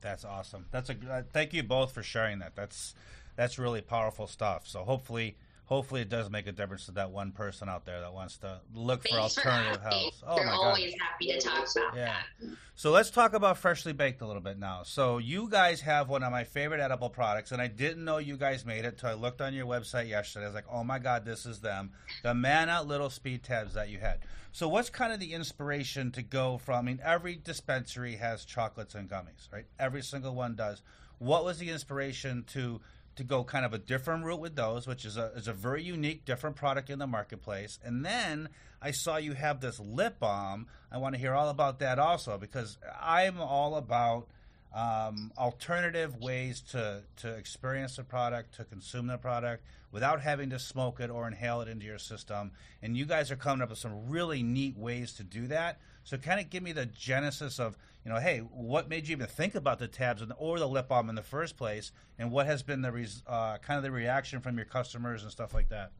That's 0.00 0.24
awesome. 0.24 0.66
That's 0.70 0.90
a 0.90 0.96
uh, 1.08 1.22
thank 1.32 1.52
you 1.52 1.62
both 1.62 1.92
for 1.92 2.02
sharing 2.02 2.40
that. 2.40 2.56
That's 2.56 2.94
that's 3.36 3.58
really 3.58 3.80
powerful 3.82 4.26
stuff. 4.26 4.66
So 4.66 4.82
hopefully 4.82 5.36
hopefully 5.64 6.00
it 6.00 6.08
does 6.08 6.28
make 6.28 6.46
a 6.46 6.52
difference 6.52 6.86
to 6.86 6.92
that 6.92 7.10
one 7.10 7.32
person 7.32 7.68
out 7.68 7.84
there 7.84 8.00
that 8.00 8.12
wants 8.12 8.36
to 8.38 8.60
look 8.74 9.02
Thanks 9.04 9.34
for 9.34 9.42
alternative 9.42 9.82
for 9.82 9.88
health. 9.88 10.22
Oh 10.26 10.36
They're 10.36 10.46
my 10.46 10.52
always 10.52 10.94
God. 10.94 11.00
happy 11.00 11.26
to 11.28 11.40
talk 11.40 11.66
about 11.76 11.96
yeah. 11.96 12.16
that. 12.40 12.48
So 12.74 12.90
let's 12.90 13.10
talk 13.10 13.32
about 13.34 13.58
freshly 13.58 13.92
baked 13.92 14.22
a 14.22 14.26
little 14.26 14.42
bit 14.42 14.58
now. 14.58 14.82
So 14.84 15.18
you 15.18 15.48
guys 15.48 15.80
have 15.82 16.08
one 16.08 16.22
of 16.22 16.32
my 16.32 16.44
favorite 16.44 16.80
edible 16.80 17.10
products, 17.10 17.52
and 17.52 17.62
I 17.62 17.68
didn't 17.68 18.04
know 18.04 18.18
you 18.18 18.36
guys 18.36 18.66
made 18.66 18.84
it 18.84 18.94
until 18.94 19.10
I 19.10 19.14
looked 19.14 19.40
on 19.40 19.54
your 19.54 19.66
website 19.66 20.08
yesterday. 20.08 20.46
I 20.46 20.48
was 20.48 20.54
like, 20.54 20.66
oh 20.70 20.82
my 20.82 20.98
God, 20.98 21.24
this 21.24 21.46
is 21.46 21.60
them. 21.60 21.92
The 22.22 22.34
Manna 22.34 22.82
Little 22.82 23.10
Speed 23.10 23.42
Tabs 23.42 23.74
that 23.74 23.88
you 23.88 23.98
had. 23.98 24.18
So 24.52 24.68
what's 24.68 24.90
kind 24.90 25.12
of 25.12 25.20
the 25.20 25.32
inspiration 25.32 26.10
to 26.12 26.22
go 26.22 26.58
from? 26.58 26.76
I 26.76 26.82
mean, 26.82 27.00
every 27.02 27.36
dispensary 27.36 28.16
has 28.16 28.44
chocolates 28.44 28.94
and 28.94 29.08
gummies, 29.08 29.50
right? 29.50 29.64
Every 29.78 30.02
single 30.02 30.34
one 30.34 30.54
does. 30.54 30.82
What 31.18 31.44
was 31.44 31.58
the 31.58 31.70
inspiration 31.70 32.44
to 32.48 32.80
to 33.16 33.24
go 33.24 33.44
kind 33.44 33.64
of 33.64 33.72
a 33.74 33.78
different 33.78 34.24
route 34.24 34.40
with 34.40 34.56
those, 34.56 34.86
which 34.86 35.04
is 35.04 35.16
a 35.16 35.32
is 35.34 35.48
a 35.48 35.52
very 35.52 35.82
unique, 35.82 36.24
different 36.24 36.56
product 36.56 36.90
in 36.90 36.98
the 36.98 37.06
marketplace. 37.06 37.78
And 37.84 38.04
then 38.04 38.48
I 38.80 38.90
saw 38.90 39.16
you 39.16 39.32
have 39.34 39.60
this 39.60 39.78
lip 39.78 40.18
balm. 40.18 40.66
I 40.90 40.98
want 40.98 41.14
to 41.14 41.20
hear 41.20 41.34
all 41.34 41.48
about 41.48 41.78
that 41.80 41.98
also 41.98 42.38
because 42.38 42.78
I'm 43.00 43.40
all 43.40 43.76
about 43.76 44.28
um, 44.74 45.32
alternative 45.36 46.16
ways 46.16 46.60
to 46.72 47.02
to 47.18 47.34
experience 47.34 47.96
the 47.96 48.04
product, 48.04 48.56
to 48.56 48.64
consume 48.64 49.06
the 49.06 49.18
product 49.18 49.64
without 49.92 50.22
having 50.22 50.50
to 50.50 50.58
smoke 50.58 50.98
it 51.00 51.10
or 51.10 51.28
inhale 51.28 51.60
it 51.60 51.68
into 51.68 51.84
your 51.84 51.98
system. 51.98 52.50
And 52.82 52.96
you 52.96 53.04
guys 53.04 53.30
are 53.30 53.36
coming 53.36 53.62
up 53.62 53.68
with 53.68 53.78
some 53.78 54.08
really 54.08 54.42
neat 54.42 54.76
ways 54.76 55.12
to 55.14 55.22
do 55.22 55.46
that. 55.48 55.78
So, 56.04 56.16
kind 56.16 56.40
of 56.40 56.50
give 56.50 56.62
me 56.62 56.72
the 56.72 56.86
genesis 56.86 57.60
of 57.60 57.76
you 58.04 58.12
know, 58.12 58.18
hey, 58.18 58.38
what 58.38 58.88
made 58.88 59.06
you 59.06 59.12
even 59.12 59.26
think 59.26 59.54
about 59.54 59.78
the 59.78 59.86
tabs 59.86 60.22
or 60.36 60.58
the 60.58 60.66
lip 60.66 60.88
balm 60.88 61.08
in 61.08 61.14
the 61.14 61.22
first 61.22 61.56
place, 61.56 61.92
and 62.18 62.30
what 62.30 62.46
has 62.46 62.62
been 62.62 62.82
the 62.82 63.08
uh, 63.26 63.58
kind 63.58 63.76
of 63.76 63.82
the 63.82 63.90
reaction 63.90 64.40
from 64.40 64.56
your 64.56 64.66
customers 64.66 65.22
and 65.22 65.30
stuff 65.30 65.54
like 65.54 65.68
that? 65.68 65.92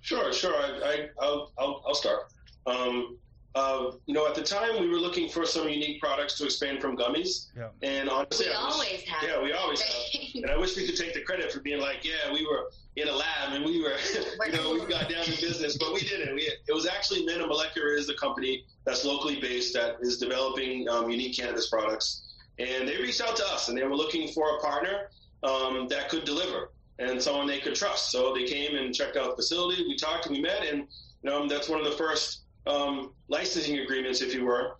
Sure, 0.00 0.32
sure. 0.32 0.54
I, 0.54 1.08
will 1.20 1.52
I'll, 1.58 1.84
I'll 1.86 1.94
start. 1.94 2.32
Um, 2.66 3.18
uh, 3.54 3.92
you 4.06 4.14
know, 4.14 4.26
at 4.26 4.34
the 4.34 4.42
time 4.42 4.80
we 4.80 4.88
were 4.88 4.98
looking 4.98 5.28
for 5.28 5.44
some 5.44 5.68
unique 5.68 6.00
products 6.00 6.38
to 6.38 6.44
expand 6.44 6.80
from 6.80 6.96
gummies. 6.96 7.48
Yeah. 7.56 7.68
And 7.82 8.08
honestly, 8.08 8.46
we 8.46 8.52
I 8.52 8.64
wish, 8.64 8.74
always 8.74 9.02
have. 9.02 9.28
Yeah, 9.28 9.42
we 9.42 9.52
always 9.52 9.80
have. 9.82 10.34
and 10.34 10.50
I 10.50 10.56
wish 10.56 10.76
we 10.76 10.86
could 10.86 10.96
take 10.96 11.12
the 11.12 11.20
credit 11.20 11.52
for 11.52 11.60
being 11.60 11.80
like, 11.80 12.02
yeah, 12.02 12.32
we 12.32 12.46
were 12.46 12.70
in 12.96 13.08
a 13.08 13.12
lab 13.12 13.52
and 13.52 13.64
we 13.64 13.82
were, 13.82 13.94
you 14.46 14.52
know, 14.52 14.72
we 14.72 14.80
got 14.86 15.10
down 15.10 15.24
to 15.24 15.30
business, 15.30 15.76
but 15.76 15.92
we 15.92 16.00
didn't. 16.00 16.34
We, 16.34 16.42
it 16.42 16.72
was 16.72 16.86
actually 16.86 17.26
Manna 17.26 17.46
Molecular 17.46 17.94
is 17.94 18.06
the 18.06 18.14
company 18.14 18.64
that's 18.86 19.04
locally 19.04 19.40
based 19.40 19.74
that 19.74 19.96
is 20.00 20.18
developing 20.18 20.88
um, 20.88 21.10
unique 21.10 21.36
cannabis 21.36 21.68
products. 21.68 22.22
And 22.58 22.88
they 22.88 22.96
reached 22.96 23.20
out 23.20 23.36
to 23.36 23.44
us 23.46 23.68
and 23.68 23.76
they 23.76 23.84
were 23.84 23.96
looking 23.96 24.28
for 24.28 24.56
a 24.56 24.60
partner 24.60 25.10
um, 25.42 25.88
that 25.88 26.08
could 26.08 26.24
deliver 26.24 26.70
and 26.98 27.20
someone 27.20 27.46
they 27.46 27.58
could 27.58 27.74
trust. 27.74 28.10
So 28.10 28.32
they 28.34 28.44
came 28.44 28.76
and 28.76 28.94
checked 28.94 29.16
out 29.16 29.30
the 29.30 29.36
facility. 29.36 29.82
We 29.82 29.96
talked 29.96 30.26
and 30.26 30.36
we 30.36 30.42
met, 30.42 30.64
and 30.64 30.80
you 31.22 31.30
know, 31.30 31.48
that's 31.48 31.68
one 31.68 31.80
of 31.80 31.86
the 31.86 31.96
first 31.96 32.41
um, 32.66 33.12
licensing 33.28 33.78
agreements, 33.80 34.20
if 34.22 34.34
you 34.34 34.44
were, 34.44 34.76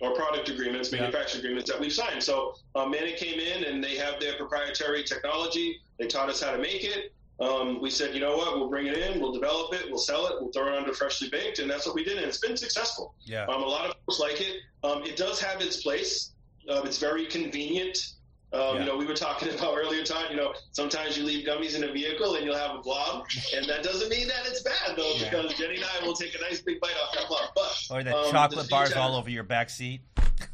or 0.00 0.14
product 0.14 0.48
agreements, 0.48 0.92
manufacturing 0.92 1.42
yeah. 1.42 1.50
agreements 1.50 1.70
that 1.70 1.80
we've 1.80 1.92
signed. 1.92 2.22
So 2.22 2.54
um, 2.74 2.90
Manna 2.90 3.12
came 3.12 3.40
in 3.40 3.64
and 3.64 3.82
they 3.82 3.96
have 3.96 4.20
their 4.20 4.34
proprietary 4.36 5.02
technology. 5.02 5.80
They 5.98 6.06
taught 6.06 6.28
us 6.28 6.42
how 6.42 6.52
to 6.52 6.58
make 6.58 6.84
it. 6.84 7.12
Um, 7.40 7.80
we 7.80 7.90
said, 7.90 8.14
you 8.14 8.20
know 8.20 8.36
what, 8.36 8.56
we'll 8.56 8.68
bring 8.68 8.86
it 8.86 8.98
in, 8.98 9.20
we'll 9.20 9.32
develop 9.32 9.72
it, 9.72 9.88
we'll 9.88 9.98
sell 9.98 10.26
it, 10.26 10.34
we'll 10.40 10.50
throw 10.50 10.72
it 10.72 10.76
under 10.76 10.92
freshly 10.92 11.28
baked, 11.28 11.60
and 11.60 11.70
that's 11.70 11.86
what 11.86 11.94
we 11.94 12.02
did, 12.02 12.16
and 12.16 12.26
it's 12.26 12.38
been 12.38 12.56
successful. 12.56 13.14
Yeah. 13.22 13.44
Um, 13.44 13.62
a 13.62 13.66
lot 13.66 13.86
of 13.86 13.94
folks 14.06 14.18
like 14.18 14.40
it. 14.40 14.56
Um, 14.82 15.04
it 15.04 15.16
does 15.16 15.40
have 15.40 15.60
its 15.60 15.80
place. 15.80 16.32
Uh, 16.68 16.82
it's 16.84 16.98
very 16.98 17.26
convenient. 17.26 18.14
Um, 18.50 18.60
yeah. 18.60 18.80
You 18.80 18.86
know, 18.86 18.96
we 18.96 19.06
were 19.06 19.14
talking 19.14 19.48
about 19.54 19.76
earlier, 19.76 20.04
Todd. 20.04 20.26
You 20.30 20.36
know, 20.36 20.54
sometimes 20.72 21.16
you 21.16 21.24
leave 21.24 21.46
gummies 21.46 21.74
in 21.74 21.84
a 21.84 21.92
vehicle 21.92 22.34
and 22.36 22.44
you'll 22.44 22.56
have 22.56 22.76
a 22.76 22.78
blob, 22.80 23.26
and 23.54 23.68
that 23.68 23.82
doesn't 23.82 24.08
mean 24.08 24.28
that 24.28 24.46
it's 24.46 24.62
bad 24.62 24.96
though, 24.96 25.12
yeah. 25.16 25.30
because 25.30 25.54
Jenny 25.54 25.76
and 25.76 25.84
I 25.84 26.06
will 26.06 26.14
take 26.14 26.34
a 26.34 26.40
nice 26.40 26.62
big 26.62 26.80
bite 26.80 26.94
off 27.04 27.14
that 27.14 27.28
blob. 27.28 27.50
But 27.54 27.86
or 27.90 28.02
the 28.02 28.16
um, 28.16 28.30
chocolate 28.30 28.64
the 28.64 28.68
bars 28.68 28.92
all 28.94 29.16
over 29.16 29.30
your 29.30 29.44
back 29.44 29.70
seat. 29.70 30.00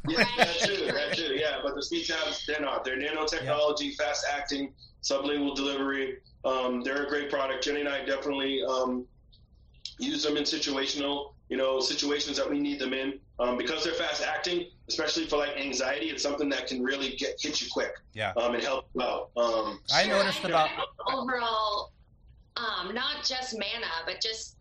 Yeah, 0.07 0.23
that 0.37 0.59
too, 0.59 0.85
that 0.85 1.15
too. 1.15 1.35
Yeah, 1.35 1.59
but 1.63 1.75
the 1.75 1.83
speed 1.83 2.07
tabs, 2.07 2.43
they're 2.47 2.59
not. 2.59 2.83
They're 2.83 2.97
nanotechnology, 2.97 3.89
yep. 3.89 3.97
fast 3.97 4.25
acting, 4.31 4.73
sublingual 5.03 5.55
delivery. 5.55 6.17
Um, 6.43 6.81
they're 6.81 7.03
a 7.03 7.07
great 7.07 7.29
product. 7.29 7.63
Jenny 7.63 7.81
and 7.81 7.89
I 7.89 8.03
definitely 8.03 8.63
um, 8.63 9.05
use 9.99 10.23
them 10.23 10.37
in 10.37 10.43
situational, 10.43 11.33
you 11.49 11.57
know, 11.57 11.79
situations 11.79 12.37
that 12.37 12.49
we 12.49 12.59
need 12.59 12.79
them 12.79 12.93
in. 12.93 13.19
Um, 13.39 13.57
because 13.57 13.83
they're 13.83 13.93
fast 13.93 14.23
acting, 14.23 14.67
especially 14.87 15.25
for 15.25 15.37
like 15.37 15.57
anxiety, 15.57 16.09
it's 16.09 16.23
something 16.23 16.49
that 16.49 16.67
can 16.67 16.83
really 16.83 17.15
get 17.15 17.39
hit 17.39 17.61
you 17.61 17.67
quick. 17.71 17.93
Yeah. 18.13 18.33
Um, 18.37 18.55
and 18.55 18.63
help 18.63 18.87
you 18.93 19.01
out. 19.01 19.29
Um, 19.37 19.79
I 19.93 20.07
noticed 20.07 20.43
about 20.43 20.69
overall, 21.11 21.91
um, 22.57 22.93
not 22.93 23.23
just 23.23 23.57
Manna, 23.57 23.87
but 24.05 24.21
just 24.21 24.57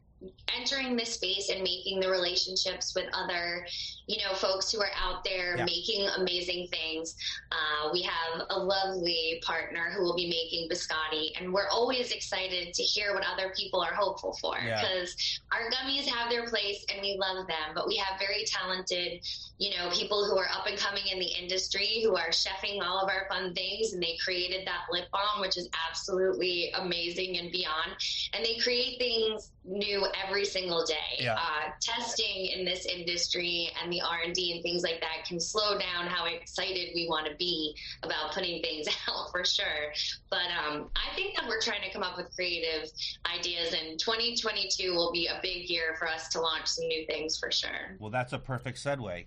entering 0.57 0.97
the 0.97 1.05
space 1.05 1.51
and 1.51 1.63
making 1.63 2.01
the 2.01 2.09
relationships 2.09 2.95
with 2.95 3.07
other, 3.13 3.67
you 4.07 4.19
know, 4.19 4.35
folks 4.35 4.71
who 4.71 4.81
are 4.81 4.91
out 5.01 5.25
there 5.25 5.57
yeah. 5.57 5.65
making 5.65 6.07
amazing 6.19 6.69
things. 6.71 7.17
Uh, 7.51 7.91
we 7.93 8.03
have 8.03 8.43
a 8.51 8.59
lovely 8.59 9.41
partner 9.45 9.93
who 9.97 10.03
will 10.03 10.17
be 10.17 10.29
making 10.29 10.69
biscotti, 10.69 11.31
and 11.39 11.53
we're 11.53 11.69
always 11.69 12.11
excited 12.13 12.75
to 12.75 12.83
hear 12.83 13.15
what 13.15 13.25
other 13.27 13.53
people 13.57 13.81
are 13.81 13.95
hopeful 13.95 14.37
for 14.41 14.57
because 14.57 15.41
yeah. 15.53 15.59
our 15.59 15.71
gummies 15.71 16.07
have 16.07 16.31
their 16.31 16.47
place 16.47 16.85
and 16.93 17.01
we 17.01 17.17
love 17.19 17.47
them, 17.47 17.73
but 17.75 17.87
we 17.87 17.97
have 17.97 18.19
very 18.19 18.45
talented, 18.45 19.25
you 19.59 19.71
know, 19.77 19.89
people 19.91 20.29
who 20.29 20.37
are 20.39 20.49
up 20.53 20.67
and 20.67 20.79
coming 20.79 21.07
in 21.11 21.19
the 21.19 21.27
industry 21.43 22.01
who 22.03 22.17
are 22.17 22.29
chefing 22.29 22.83
all 22.83 23.01
of 23.01 23.09
our 23.09 23.27
fun 23.29 23.55
things, 23.55 23.93
and 23.93 24.03
they 24.03 24.17
created 24.23 24.67
that 24.67 24.83
lip 24.91 25.07
balm, 25.13 25.41
which 25.41 25.57
is 25.57 25.69
absolutely 25.89 26.71
amazing 26.79 27.39
and 27.39 27.51
beyond. 27.51 27.93
And 28.33 28.45
they 28.45 28.57
create 28.57 28.99
things 28.99 29.51
new 29.65 30.07
every 30.27 30.45
single 30.45 30.85
day. 30.85 30.95
Yeah. 31.19 31.35
Uh, 31.35 31.71
testing 31.81 32.47
in 32.47 32.65
this 32.65 32.85
industry 32.87 33.71
and 33.83 33.94
the 33.95 34.01
R 34.01 34.19
and 34.25 34.35
D 34.35 34.53
and 34.53 34.63
things 34.63 34.83
like 34.83 35.01
that 35.01 35.27
can 35.27 35.41
slow 35.41 35.79
down 35.79 36.07
how 36.07 36.27
excited 36.27 36.91
we 36.95 37.07
want 37.09 37.27
to 37.27 37.35
be 37.37 37.75
about 38.03 38.33
putting 38.33 38.61
things 38.63 38.87
out 39.09 39.31
for 39.31 39.45
sure. 39.45 39.93
But 40.31 40.51
um, 40.67 40.91
I 40.97 41.15
think 41.15 41.37
that 41.37 41.47
we're 41.47 41.61
trying 41.61 41.83
to 41.83 41.91
come 41.91 42.03
up 42.03 42.17
with 42.17 42.35
creative 42.35 42.91
ideas, 43.33 43.75
and 43.75 43.99
2022 43.99 44.93
will 44.95 45.13
be 45.13 45.27
a 45.27 45.39
big 45.43 45.69
year 45.69 45.97
for 45.99 46.09
us 46.09 46.29
to 46.29 46.41
launch 46.41 46.67
some 46.67 46.87
new 46.89 47.07
things 47.07 47.39
for 47.39 47.51
sure. 47.51 47.97
Well, 47.99 48.11
that's 48.11 48.33
a 48.33 48.39
perfect 48.39 48.79
segue. 48.79 49.27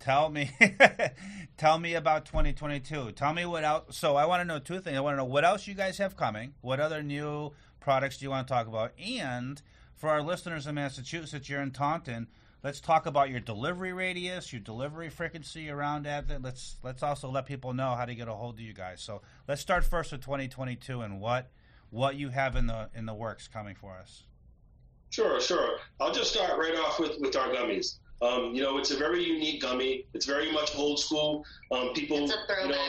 Tell 0.00 0.30
me, 0.30 0.50
tell 1.58 1.78
me 1.78 1.94
about 1.94 2.24
2022. 2.24 3.12
Tell 3.12 3.34
me 3.34 3.44
what 3.44 3.64
else. 3.64 3.98
So 3.98 4.16
I 4.16 4.24
want 4.24 4.40
to 4.40 4.44
know 4.46 4.58
two 4.58 4.80
things. 4.80 4.96
I 4.96 5.00
want 5.00 5.12
to 5.14 5.18
know 5.18 5.24
what 5.26 5.44
else 5.44 5.66
you 5.66 5.74
guys 5.74 5.98
have 5.98 6.16
coming. 6.16 6.54
What 6.62 6.80
other 6.80 7.02
new 7.02 7.52
products 7.80 8.16
do 8.16 8.24
you 8.24 8.30
want 8.30 8.48
to 8.48 8.52
talk 8.52 8.66
about? 8.66 8.92
And 8.98 9.60
for 9.94 10.08
our 10.08 10.22
listeners 10.22 10.66
in 10.66 10.74
Massachusetts, 10.74 11.50
you're 11.50 11.60
in 11.60 11.70
Taunton. 11.70 12.28
Let's 12.62 12.80
talk 12.80 13.06
about 13.06 13.30
your 13.30 13.40
delivery 13.40 13.92
radius, 13.92 14.52
your 14.52 14.60
delivery 14.60 15.08
frequency 15.08 15.70
around 15.70 16.04
that. 16.04 16.26
Let's 16.42 16.76
let's 16.82 17.02
also 17.02 17.30
let 17.30 17.46
people 17.46 17.72
know 17.72 17.94
how 17.94 18.04
to 18.04 18.14
get 18.14 18.28
a 18.28 18.34
hold 18.34 18.56
of 18.56 18.60
you 18.60 18.74
guys. 18.74 19.00
So 19.00 19.22
let's 19.48 19.62
start 19.62 19.82
first 19.82 20.12
with 20.12 20.20
2022 20.20 21.00
and 21.00 21.20
what 21.20 21.50
what 21.88 22.16
you 22.16 22.28
have 22.28 22.56
in 22.56 22.66
the 22.66 22.90
in 22.94 23.06
the 23.06 23.14
works 23.14 23.48
coming 23.48 23.74
for 23.74 23.96
us. 23.96 24.24
Sure, 25.08 25.40
sure. 25.40 25.78
I'll 26.00 26.12
just 26.12 26.32
start 26.32 26.58
right 26.58 26.76
off 26.76 27.00
with 27.00 27.18
with 27.20 27.34
our 27.34 27.48
gummies. 27.48 27.96
Um, 28.22 28.54
you 28.54 28.62
know, 28.62 28.76
it's 28.76 28.90
a 28.90 28.96
very 28.96 29.24
unique 29.24 29.62
gummy. 29.62 30.04
It's 30.12 30.26
very 30.26 30.52
much 30.52 30.76
old 30.76 30.98
school. 30.98 31.44
Um, 31.70 31.92
people, 31.94 32.20
you 32.20 32.26
know, 32.26 32.36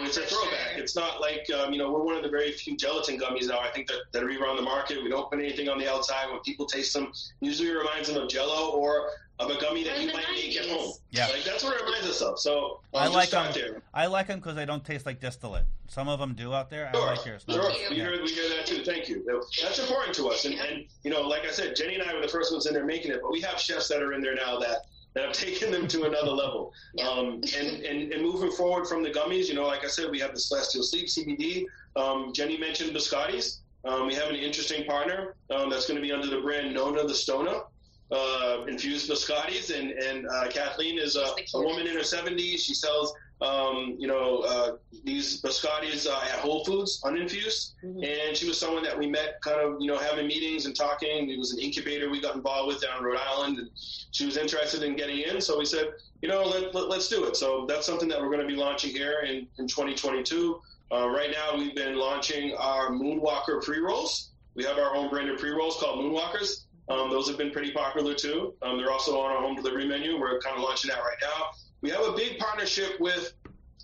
it's 0.01 0.17
a 0.17 0.21
throwback. 0.21 0.73
Sure. 0.73 0.83
It's 0.83 0.95
not 0.95 1.21
like, 1.21 1.45
um, 1.51 1.71
you 1.71 1.79
know, 1.79 1.89
we're 1.91 2.03
one 2.03 2.17
of 2.17 2.23
the 2.23 2.29
very 2.29 2.51
few 2.51 2.75
gelatin 2.75 3.17
gummies 3.17 3.47
now. 3.47 3.59
I 3.59 3.69
think 3.69 3.88
that, 3.88 4.01
that 4.11 4.23
are 4.23 4.29
even 4.29 4.43
on 4.43 4.57
the 4.57 4.61
market. 4.61 5.01
We 5.01 5.09
don't 5.09 5.29
put 5.29 5.39
anything 5.39 5.69
on 5.69 5.77
the 5.79 5.89
outside. 5.89 6.29
When 6.29 6.39
people 6.41 6.65
taste 6.65 6.93
them, 6.93 7.13
usually 7.39 7.69
it 7.69 7.77
reminds 7.77 8.09
them 8.09 8.21
of 8.21 8.29
Jello 8.29 8.71
or 8.71 9.11
of 9.39 9.50
a 9.50 9.59
gummy 9.59 9.83
that 9.85 10.00
you 10.00 10.07
might 10.07 10.25
90s. 10.25 10.47
make 10.47 10.57
at 10.57 10.65
home. 10.67 10.93
Yeah, 11.11 11.27
like 11.27 11.43
that's 11.43 11.63
what 11.63 11.75
it 11.75 11.83
reminds 11.83 12.07
us 12.07 12.21
of. 12.21 12.39
So 12.39 12.81
I 12.93 13.07
like 13.07 13.29
them. 13.29 13.51
There. 13.53 13.81
I 13.93 14.05
like 14.07 14.27
them 14.27 14.39
because 14.39 14.55
they 14.55 14.65
don't 14.65 14.83
taste 14.83 15.05
like 15.05 15.19
distillate. 15.19 15.65
Some 15.88 16.07
of 16.07 16.19
them 16.19 16.33
do 16.33 16.53
out 16.53 16.69
there. 16.69 16.89
Sure, 16.93 17.03
I 17.03 17.05
like 17.15 17.25
yours. 17.25 17.43
Sure, 17.50 17.67
we, 17.89 17.95
hear, 17.95 18.11
we 18.21 18.31
hear 18.31 18.50
that 18.50 18.65
too. 18.65 18.83
Thank 18.83 19.09
you. 19.09 19.25
That's 19.61 19.79
important 19.79 20.15
to 20.15 20.27
us. 20.29 20.45
And, 20.45 20.53
yeah. 20.53 20.63
and 20.65 20.85
you 21.03 21.11
know, 21.11 21.21
like 21.21 21.45
I 21.45 21.51
said, 21.51 21.75
Jenny 21.75 21.95
and 21.95 22.03
I 22.03 22.13
were 22.13 22.21
the 22.21 22.27
first 22.27 22.51
ones 22.51 22.65
in 22.65 22.73
there 22.73 22.85
making 22.85 23.11
it, 23.11 23.21
but 23.21 23.31
we 23.31 23.41
have 23.41 23.59
chefs 23.59 23.88
that 23.88 24.01
are 24.01 24.13
in 24.13 24.21
there 24.21 24.35
now 24.35 24.59
that 24.59 24.85
that 25.13 25.25
have 25.25 25.33
taken 25.47 25.71
them 25.71 25.87
to 25.87 26.03
another 26.03 26.31
level. 26.31 26.73
Yeah. 26.93 27.07
Um, 27.07 27.41
and, 27.57 27.83
and, 27.83 28.11
and 28.13 28.21
moving 28.21 28.51
forward 28.51 28.87
from 28.87 29.03
the 29.03 29.09
gummies, 29.09 29.47
you 29.47 29.53
know, 29.53 29.65
like 29.65 29.83
I 29.83 29.87
said, 29.87 30.09
we 30.09 30.19
have 30.19 30.33
the 30.33 30.39
Celestial 30.39 30.83
Sleep 30.83 31.07
CBD. 31.07 31.65
Um, 31.95 32.31
Jenny 32.33 32.57
mentioned 32.57 32.95
biscottis. 32.95 33.59
Um, 33.83 34.07
we 34.07 34.13
have 34.13 34.29
an 34.29 34.35
interesting 34.35 34.85
partner 34.85 35.35
um, 35.49 35.69
that's 35.69 35.87
going 35.87 35.95
to 35.95 36.01
be 36.01 36.11
under 36.11 36.27
the 36.27 36.41
brand 36.41 36.73
Nona 36.73 37.03
the 37.03 37.13
Stona. 37.13 37.63
Uh, 38.11 38.65
infused 38.67 39.09
biscottis, 39.09 39.73
and 39.73 39.91
and 39.91 40.27
uh, 40.27 40.49
Kathleen 40.49 40.99
is 40.99 41.15
a, 41.15 41.33
a, 41.55 41.61
woman 41.61 41.87
in 41.87 41.93
her 41.93 42.01
70s. 42.01 42.59
She 42.59 42.73
sells 42.73 43.13
um, 43.41 43.95
you 43.98 44.07
know, 44.07 44.39
uh, 44.41 44.77
these 45.03 45.41
biscottis 45.41 46.07
uh, 46.07 46.21
at 46.31 46.39
Whole 46.39 46.63
Foods, 46.63 47.01
uninfused. 47.03 47.74
Mm-hmm. 47.83 48.03
And 48.03 48.38
she 48.38 48.48
was 48.48 48.60
someone 48.60 48.83
that 48.83 48.98
we 48.98 49.07
met 49.07 49.41
kind 49.41 49.60
of, 49.60 49.81
you 49.81 49.88
know, 49.88 49.98
having 49.98 50.27
meetings 50.27 50.67
and 50.67 50.75
talking. 50.75 51.29
It 51.29 51.39
was 51.39 51.51
an 51.51 51.60
incubator 51.60 52.10
we 52.10 52.21
got 52.21 52.36
involved 52.36 52.67
with 52.67 52.81
down 52.81 53.00
in 53.00 53.03
Rhode 53.03 53.17
Island. 53.17 53.57
And 53.57 53.69
she 54.12 54.25
was 54.25 54.38
interested 54.38 54.83
in 54.83 54.95
getting 54.95 55.19
in. 55.19 55.41
So 55.41 55.57
we 55.57 55.65
said, 55.65 55.88
you 56.21 56.29
know, 56.29 56.43
let, 56.43 56.74
let, 56.75 57.00
us 57.00 57.10
do 57.10 57.25
it. 57.25 57.36
So 57.36 57.65
that's 57.67 57.86
something 57.86 58.07
that 58.10 58.21
we're 58.21 58.29
going 58.29 58.41
to 58.41 58.48
be 58.48 58.55
launching 58.55 58.91
here 58.91 59.21
in, 59.27 59.48
in 59.57 59.67
2022. 59.67 60.62
Uh, 60.91 61.10
right 61.10 61.31
now, 61.31 61.57
we've 61.57 61.75
been 61.75 61.95
launching 61.95 62.53
our 62.60 62.89
Moonwalker 62.89 63.63
pre 63.63 63.79
rolls. 63.79 64.29
We 64.53 64.63
have 64.65 64.77
our 64.77 64.95
own 64.95 65.10
branded 65.10 65.39
pre 65.39 65.50
rolls 65.50 65.77
called 65.79 66.00
Moonwalkers. 66.00 66.65
Um, 66.89 67.10
those 67.10 67.27
have 67.27 67.38
been 67.38 67.51
pretty 67.51 67.71
popular 67.71 68.13
too. 68.13 68.53
Um, 68.62 68.77
they're 68.77 68.91
also 68.91 69.19
on 69.19 69.31
our 69.31 69.41
home 69.41 69.55
delivery 69.55 69.88
menu. 69.88 70.19
We're 70.19 70.39
kind 70.41 70.57
of 70.57 70.63
launching 70.63 70.89
that 70.89 71.00
right 71.00 71.17
now 71.21 71.51
we 71.81 71.89
have 71.89 72.01
a 72.01 72.13
big 72.13 72.39
partnership 72.39 73.00
with. 73.00 73.33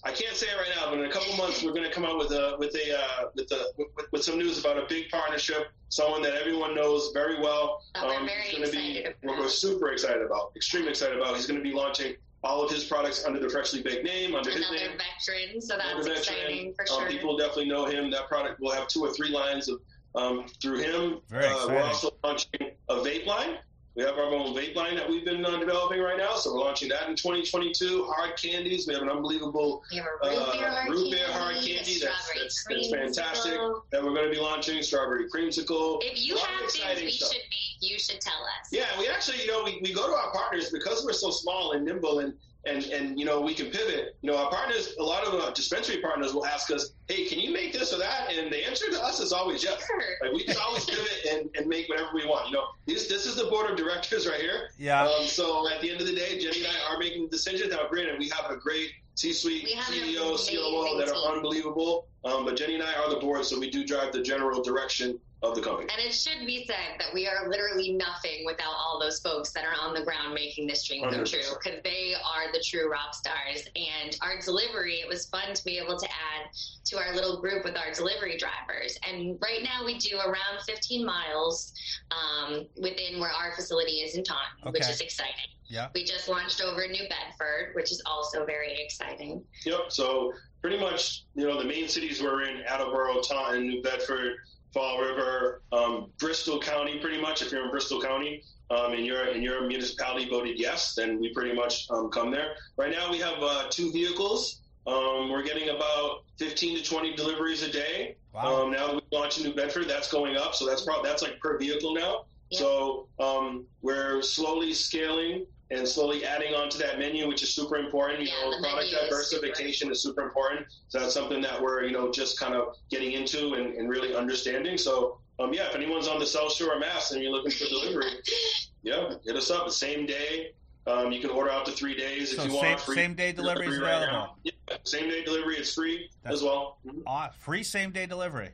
I 0.03 0.11
can't 0.11 0.35
say 0.35 0.45
it 0.47 0.55
right 0.55 0.69
now, 0.75 0.89
but 0.91 0.99
in 0.99 1.05
a 1.05 1.11
couple 1.11 1.35
months 1.35 1.63
we're 1.63 1.73
going 1.73 1.83
to 1.83 1.91
come 1.91 2.05
out 2.05 2.17
with 2.17 2.31
a 2.31 2.55
with 2.59 2.73
a 2.75 2.97
uh, 2.97 3.29
with, 3.35 3.51
a 3.51 3.65
with, 3.77 3.87
with, 4.11 4.23
some 4.23 4.37
news 4.37 4.59
about 4.59 4.77
a 4.77 4.85
big 4.87 5.09
partnership. 5.09 5.69
Someone 5.89 6.21
that 6.21 6.35
everyone 6.35 6.75
knows 6.75 7.11
very 7.13 7.39
well. 7.39 7.81
Oh, 7.95 8.15
um, 8.15 8.27
very 8.27 8.51
going 8.51 8.63
to 8.63 8.71
be 8.71 9.05
we're, 9.23 9.37
we're 9.37 9.49
super 9.49 9.91
excited 9.91 10.21
about, 10.21 10.51
extremely 10.55 10.89
excited 10.89 11.17
about. 11.17 11.35
He's 11.35 11.47
going 11.47 11.59
to 11.59 11.63
be 11.63 11.73
launching 11.73 12.15
all 12.43 12.63
of 12.63 12.71
his 12.71 12.83
products 12.83 13.25
under 13.25 13.39
the 13.39 13.49
freshly 13.49 13.81
baked 13.81 14.05
name, 14.05 14.35
under 14.35 14.49
Another 14.49 14.73
his 14.73 14.81
name. 14.81 14.97
veteran, 14.97 15.61
so 15.61 15.77
that's 15.77 16.07
veteran. 16.07 16.17
exciting 16.17 16.73
for 16.75 16.81
um, 16.93 16.99
sure. 17.01 17.09
people 17.09 17.37
definitely 17.37 17.67
know 17.67 17.85
him. 17.85 18.11
That 18.11 18.27
product 18.27 18.59
will 18.59 18.71
have 18.71 18.87
two 18.87 19.01
or 19.01 19.11
three 19.13 19.29
lines 19.29 19.67
of 19.67 19.81
um, 20.15 20.45
through 20.61 20.79
him. 20.79 21.21
Very 21.29 21.45
uh, 21.45 21.67
we're 21.67 21.81
also 21.81 22.11
launching 22.23 22.71
a 22.89 22.95
vape 22.95 23.25
line. 23.25 23.57
We 23.97 24.03
have 24.03 24.19
our 24.19 24.25
own 24.25 24.55
vape 24.55 24.75
line 24.75 24.95
that 24.95 25.09
we've 25.09 25.25
been 25.25 25.43
uh, 25.43 25.57
developing 25.57 25.99
right 26.01 26.19
now, 26.19 26.35
so 26.35 26.53
we're 26.53 26.59
launching 26.59 26.87
that 26.89 27.09
in 27.09 27.15
2022. 27.15 28.05
Hard 28.07 28.37
candies, 28.39 28.85
we 28.85 28.93
have 28.93 29.01
an 29.01 29.09
unbelievable 29.09 29.81
root 29.91 30.03
beer, 30.03 30.19
uh, 30.21 30.35
hard, 30.35 30.89
root 30.91 31.11
beer 31.11 31.25
hard 31.29 31.55
candy 31.55 31.97
that's, 31.99 32.31
that's, 32.35 32.63
that's, 32.69 32.91
fantastic. 32.91 33.59
That 33.89 34.03
we're 34.03 34.13
going 34.13 34.25
to 34.25 34.31
be 34.31 34.39
launching 34.39 34.83
strawberry 34.83 35.27
creamsicle. 35.27 35.97
If 36.03 36.23
you 36.23 36.37
have 36.37 36.69
things 36.69 37.01
we 37.01 37.09
stuff. 37.09 37.31
should 37.31 37.41
make, 37.49 37.89
you 37.89 37.97
should 37.97 38.21
tell 38.21 38.39
us. 38.43 38.69
Yeah, 38.71 38.85
we 38.99 39.07
actually, 39.07 39.41
you 39.41 39.47
know, 39.47 39.63
we, 39.63 39.79
we 39.81 39.91
go 39.93 40.05
to 40.07 40.13
our 40.13 40.31
partners 40.31 40.69
because 40.69 41.03
we're 41.03 41.13
so 41.13 41.31
small 41.31 41.71
and 41.71 41.83
nimble 41.83 42.19
and 42.19 42.35
and 42.67 42.83
and 42.85 43.19
you 43.19 43.25
know 43.25 43.39
we 43.41 43.53
can 43.53 43.67
pivot. 43.67 44.15
You 44.21 44.31
know, 44.31 44.37
our 44.37 44.49
partners, 44.49 44.95
a 44.99 45.03
lot 45.03 45.23
of 45.25 45.33
uh, 45.33 45.51
dispensary 45.51 46.01
partners 46.01 46.33
will 46.33 46.45
ask 46.45 46.71
us, 46.71 46.91
"Hey, 47.07 47.25
can 47.25 47.39
you 47.39 47.51
make 47.51 47.73
this 47.73 47.93
or 47.93 47.99
that?" 47.99 48.31
And 48.31 48.51
the 48.51 48.67
answer 48.67 48.89
to 48.91 49.03
us 49.03 49.19
is 49.19 49.31
always 49.33 49.63
yes. 49.63 49.85
Sure. 49.85 50.01
Like 50.21 50.33
we 50.33 50.43
can 50.43 50.55
always 50.63 50.85
pivot 50.85 51.25
and, 51.31 51.49
and 51.55 51.67
make 51.67 51.89
whatever 51.89 52.09
we 52.13 52.25
want. 52.25 52.47
You 52.47 52.53
know, 52.53 52.65
this 52.85 53.07
this 53.07 53.25
is 53.25 53.35
the 53.35 53.45
board 53.45 53.69
of 53.69 53.77
directors 53.77 54.27
right 54.27 54.41
here. 54.41 54.69
Yeah. 54.77 55.03
Um, 55.03 55.25
so 55.25 55.69
at 55.69 55.81
the 55.81 55.89
end 55.89 56.01
of 56.01 56.07
the 56.07 56.15
day, 56.15 56.39
Jenny 56.39 56.65
and 56.65 56.67
I 56.67 56.93
are 56.93 56.99
making 56.99 57.23
the 57.23 57.29
decisions. 57.29 57.71
Now, 57.71 57.87
granted, 57.89 58.19
we 58.19 58.29
have 58.29 58.51
a 58.51 58.57
great 58.57 58.91
C-suite, 59.15 59.67
CEO, 59.67 60.37
COO 60.37 60.99
that 60.99 61.09
are 61.09 61.35
unbelievable. 61.35 62.07
Um, 62.23 62.45
but 62.45 62.55
Jenny 62.55 62.75
and 62.75 62.83
I 62.83 62.93
are 62.95 63.09
the 63.09 63.15
board, 63.15 63.45
so 63.45 63.59
we 63.59 63.69
do 63.69 63.85
drive 63.85 64.11
the 64.11 64.21
general 64.21 64.61
direction 64.61 65.19
of 65.43 65.55
the 65.55 65.61
company. 65.61 65.87
And 65.95 66.03
it 66.03 66.13
should 66.13 66.45
be 66.47 66.65
said 66.65 66.99
that 66.99 67.13
we 67.13 67.27
are 67.27 67.47
literally 67.47 67.91
nothing 67.91 68.43
without 68.45 68.73
all 68.73 68.99
those 68.99 69.19
folks 69.19 69.51
that 69.51 69.65
are 69.65 69.75
on 69.79 69.93
the 69.93 70.03
ground 70.03 70.33
making 70.33 70.65
this 70.65 70.83
dream 70.85 71.01
come 71.01 71.11
100. 71.11 71.29
true 71.29 71.55
because 71.63 71.79
they 71.83 72.15
are 72.15 72.51
the 72.51 72.63
true 72.65 72.89
rock 72.89 73.13
stars. 73.13 73.67
And 73.75 74.17
our 74.21 74.39
delivery, 74.41 74.95
it 74.95 75.07
was 75.07 75.27
fun 75.27 75.53
to 75.53 75.63
be 75.63 75.77
able 75.77 75.97
to 75.97 76.05
add 76.05 76.49
to 76.85 76.97
our 76.97 77.13
little 77.13 77.39
group 77.39 77.63
with 77.63 77.77
our 77.77 77.91
delivery 77.93 78.37
drivers. 78.37 78.97
And 79.07 79.37
right 79.41 79.61
now 79.61 79.85
we 79.85 79.99
do 79.99 80.17
around 80.17 80.63
15 80.65 81.05
miles 81.05 81.73
um, 82.09 82.65
within 82.81 83.19
where 83.19 83.31
our 83.31 83.55
facility 83.55 83.97
is 83.99 84.15
in 84.15 84.23
Taunton, 84.23 84.71
which 84.71 84.89
is 84.89 85.01
exciting. 85.01 85.51
Yeah. 85.67 85.89
We 85.93 86.03
just 86.03 86.29
launched 86.29 86.61
over 86.61 86.81
in 86.81 86.91
New 86.91 87.07
Bedford, 87.09 87.75
which 87.75 87.91
is 87.91 88.01
also 88.05 88.45
very 88.45 88.73
exciting. 88.81 89.43
Yep. 89.65 89.79
So 89.89 90.33
pretty 90.61 90.79
much, 90.79 91.25
you 91.35 91.45
know, 91.45 91.59
the 91.59 91.67
main 91.67 91.89
cities 91.89 92.21
we're 92.23 92.43
in: 92.43 92.61
Attleboro, 92.61 93.21
Taunton, 93.21 93.67
New 93.67 93.81
Bedford, 93.81 94.37
Fall 94.73 95.01
River, 95.01 95.61
um, 95.71 96.11
Bristol 96.19 96.59
County. 96.59 96.99
Pretty 96.99 97.21
much, 97.21 97.41
if 97.41 97.51
you're 97.51 97.63
in 97.63 97.71
Bristol 97.71 98.01
County 98.01 98.43
um, 98.69 98.93
and 98.93 99.05
your 99.05 99.23
and 99.23 99.43
your 99.43 99.67
municipality 99.67 100.29
voted 100.29 100.59
yes, 100.59 100.95
then 100.95 101.19
we 101.19 101.33
pretty 101.33 101.53
much 101.53 101.87
um, 101.89 102.09
come 102.09 102.31
there. 102.31 102.55
Right 102.77 102.91
now, 102.91 103.11
we 103.11 103.19
have 103.19 103.37
uh, 103.41 103.67
two 103.69 103.91
vehicles. 103.91 104.61
Um, 104.85 105.29
we're 105.29 105.43
getting 105.43 105.69
about 105.69 106.23
15 106.37 106.77
to 106.77 106.83
20 106.83 107.15
deliveries 107.15 107.61
a 107.61 107.69
day. 107.69 108.15
Wow. 108.33 108.63
Um, 108.63 108.71
now 108.71 108.87
that 108.87 108.95
we 108.95 109.01
launched 109.17 109.39
in 109.39 109.43
New 109.43 109.53
Bedford, 109.53 109.89
that's 109.89 110.09
going 110.11 110.37
up. 110.37 110.55
So 110.55 110.65
that's 110.65 110.83
probably 110.83 111.09
that's 111.09 111.21
like 111.21 111.39
per 111.39 111.57
vehicle 111.57 111.93
now. 111.93 112.25
Yeah. 112.49 112.59
So 112.59 113.07
um, 113.19 113.65
we're 113.81 114.21
slowly 114.21 114.73
scaling 114.73 115.45
and 115.71 115.87
slowly 115.87 116.23
adding 116.25 116.53
onto 116.53 116.77
that 116.77 116.97
menu, 116.99 117.27
which 117.27 117.43
is 117.43 117.53
super 117.53 117.77
important. 117.77 118.21
You 118.21 118.27
Yeah, 118.29 118.49
know, 118.49 118.59
product 118.61 118.91
menu 118.91 118.97
is 118.97 119.09
diversification 119.09 119.91
is 119.91 120.01
super 120.01 120.21
important. 120.21 120.65
So 120.87 120.99
that's 120.99 121.13
something 121.13 121.41
that 121.41 121.61
we're 121.61 121.83
you 121.83 121.91
know 121.91 122.11
just 122.11 122.39
kind 122.39 122.53
of 122.55 122.75
getting 122.89 123.11
into 123.13 123.53
and, 123.55 123.73
and 123.75 123.89
really 123.89 124.15
understanding. 124.15 124.77
So 124.77 125.19
um, 125.39 125.53
yeah, 125.53 125.67
if 125.67 125.75
anyone's 125.75 126.07
on 126.07 126.19
the 126.19 126.25
South 126.25 126.53
Shore 126.53 126.73
of 126.73 126.79
Mass 126.79 127.11
and 127.11 127.21
you're 127.21 127.31
looking 127.31 127.51
for 127.51 127.65
delivery, 127.65 128.11
yeah, 128.83 129.13
hit 129.25 129.35
us 129.35 129.51
up. 129.51 129.65
The 129.65 129.71
same 129.71 130.05
day. 130.05 130.51
Um, 130.87 131.11
you 131.11 131.19
can 131.19 131.31
order 131.31 131.49
out 131.51 131.65
to 131.65 131.73
three 131.73 131.97
days 131.97 132.31
if 132.31 132.37
you 132.45 132.49
same- 132.49 132.53
want. 132.53 132.79
Free 132.79 132.95
same 132.95 133.13
day 133.13 133.33
delivery 133.33 133.67
is 133.67 133.77
right 133.77 133.91
available? 134.03 134.13
now. 134.13 134.35
Yeah, 134.45 134.77
same 134.85 135.09
day 135.09 135.21
delivery. 135.25 135.57
It's 135.57 135.73
free 135.73 136.09
That's- 136.23 136.39
as 136.39 136.43
well. 136.45 136.77
Mhm. 136.87 137.03
Aw- 137.05 137.29
free 137.39 137.61
same 137.63 137.91
day 137.91 138.05
delivery. 138.05 138.51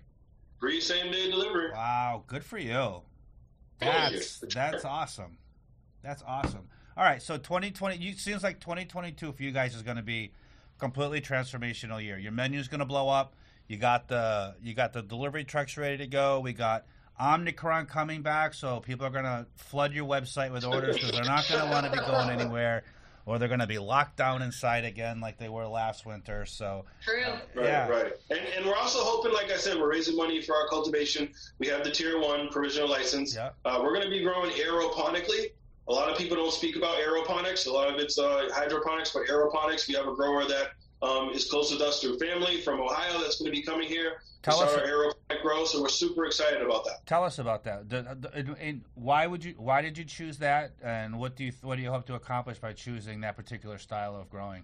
Free 0.60 0.82
same 0.82 1.12
day 1.12 1.29
delivery. 1.29 1.70
Wow, 1.72 2.24
good 2.25 2.43
for 2.43 2.58
you. 2.58 3.03
Thank 3.79 4.13
you. 4.13 4.17
That's 4.17 4.39
that's 4.39 4.84
awesome. 4.86 5.38
That's 6.01 6.24
awesome. 6.25 6.67
All 6.95 7.03
right, 7.03 7.21
so 7.21 7.38
2020 7.38 7.97
you 7.97 8.13
seems 8.13 8.43
like 8.43 8.59
2022 8.59 9.31
for 9.31 9.43
you 9.43 9.51
guys 9.51 9.75
is 9.75 9.81
going 9.81 9.97
to 9.97 10.03
be 10.03 10.31
completely 10.79 11.21
transformational 11.21 12.03
year. 12.03 12.17
Your 12.19 12.31
menu's 12.31 12.67
going 12.67 12.79
to 12.79 12.85
blow 12.85 13.09
up. 13.09 13.33
You 13.67 13.77
got 13.77 14.07
the 14.07 14.55
you 14.62 14.73
got 14.73 14.93
the 14.93 15.01
delivery 15.01 15.43
trucks 15.43 15.77
ready 15.77 15.97
to 15.97 16.07
go. 16.07 16.39
We 16.39 16.53
got 16.53 16.85
Omnicron 17.19 17.88
coming 17.88 18.21
back, 18.21 18.53
so 18.53 18.79
people 18.79 19.05
are 19.07 19.09
going 19.09 19.23
to 19.23 19.45
flood 19.55 19.93
your 19.93 20.05
website 20.05 20.51
with 20.51 20.65
orders 20.65 20.95
because 20.95 21.12
they're 21.12 21.23
not 21.23 21.47
going 21.47 21.63
to 21.63 21.69
want 21.71 21.85
to 21.85 21.91
be 21.91 21.97
going 22.05 22.29
anywhere, 22.29 22.83
or 23.25 23.39
they're 23.39 23.47
going 23.47 23.59
to 23.62 23.67
be 23.67 23.79
locked 23.79 24.17
down 24.17 24.41
inside 24.41 24.83
again 24.83 25.19
like 25.21 25.38
they 25.38 25.47
were 25.50 25.65
last 25.67 26.05
winter. 26.05 26.45
So 26.45 26.85
True. 27.03 27.21
Right, 27.55 27.65
Yeah. 27.65 27.88
right. 27.88 28.12
And, 28.29 28.39
and 28.57 28.65
we're 28.65 28.75
also 28.75 29.00
hoping, 29.01 29.31
like 29.33 29.51
I 29.51 29.57
said, 29.57 29.77
we're 29.77 29.89
raising 29.91 30.17
money 30.17 30.41
for 30.41 30.55
our 30.55 30.67
cultivation. 30.67 31.31
We 31.57 31.67
have 31.67 31.83
the 31.83 31.91
tier 31.91 32.19
one 32.19 32.50
provisional 32.50 32.89
license. 32.89 33.35
Yeah. 33.35 33.51
Uh, 33.63 33.79
we're 33.81 33.93
going 33.93 34.05
to 34.05 34.12
be 34.12 34.21
growing 34.21 34.51
aeroponically. 34.51 35.51
A 35.87 35.91
lot 35.91 36.09
of 36.09 36.17
people 36.17 36.37
don't 36.37 36.53
speak 36.53 36.75
about 36.75 36.95
aeroponics. 36.97 37.67
A 37.67 37.71
lot 37.71 37.89
of 37.93 37.99
it's 37.99 38.17
uh, 38.17 38.49
hydroponics, 38.53 39.11
but 39.11 39.23
aeroponics, 39.27 39.87
we 39.87 39.95
have 39.95 40.07
a 40.07 40.15
grower 40.15 40.45
that 40.45 40.71
um, 41.01 41.31
is 41.31 41.45
close 41.49 41.71
with 41.71 41.81
us 41.81 41.99
through 41.99 42.17
family 42.17 42.61
from 42.61 42.79
Ohio 42.79 43.19
that's 43.19 43.37
going 43.37 43.51
to 43.51 43.55
be 43.55 43.61
coming 43.61 43.87
here 43.87 44.21
Tell 44.41 44.59
to 44.59 44.65
us- 44.65 44.73
our 44.75 44.85
aeroponic 44.85 45.41
grow. 45.41 45.65
So 45.65 45.81
we're 45.81 45.89
super 45.89 46.25
excited 46.25 46.61
about 46.61 46.85
that. 46.85 47.05
Tell 47.05 47.23
us 47.23 47.37
about 47.37 47.65
that. 47.65 47.89
The, 47.89 48.17
the, 48.19 48.79
why 48.95 49.27
would 49.27 49.43
you? 49.43 49.55
Why 49.57 49.81
did 49.81 49.97
you 49.97 50.05
choose 50.05 50.37
that? 50.37 50.71
And 50.81 51.19
what 51.19 51.35
do 51.35 51.43
you 51.43 51.51
what 51.61 51.75
do 51.75 51.81
you 51.81 51.91
hope 51.91 52.05
to 52.07 52.15
accomplish 52.15 52.59
by 52.59 52.73
choosing 52.73 53.21
that 53.21 53.35
particular 53.35 53.77
style 53.77 54.15
of 54.15 54.29
growing? 54.29 54.63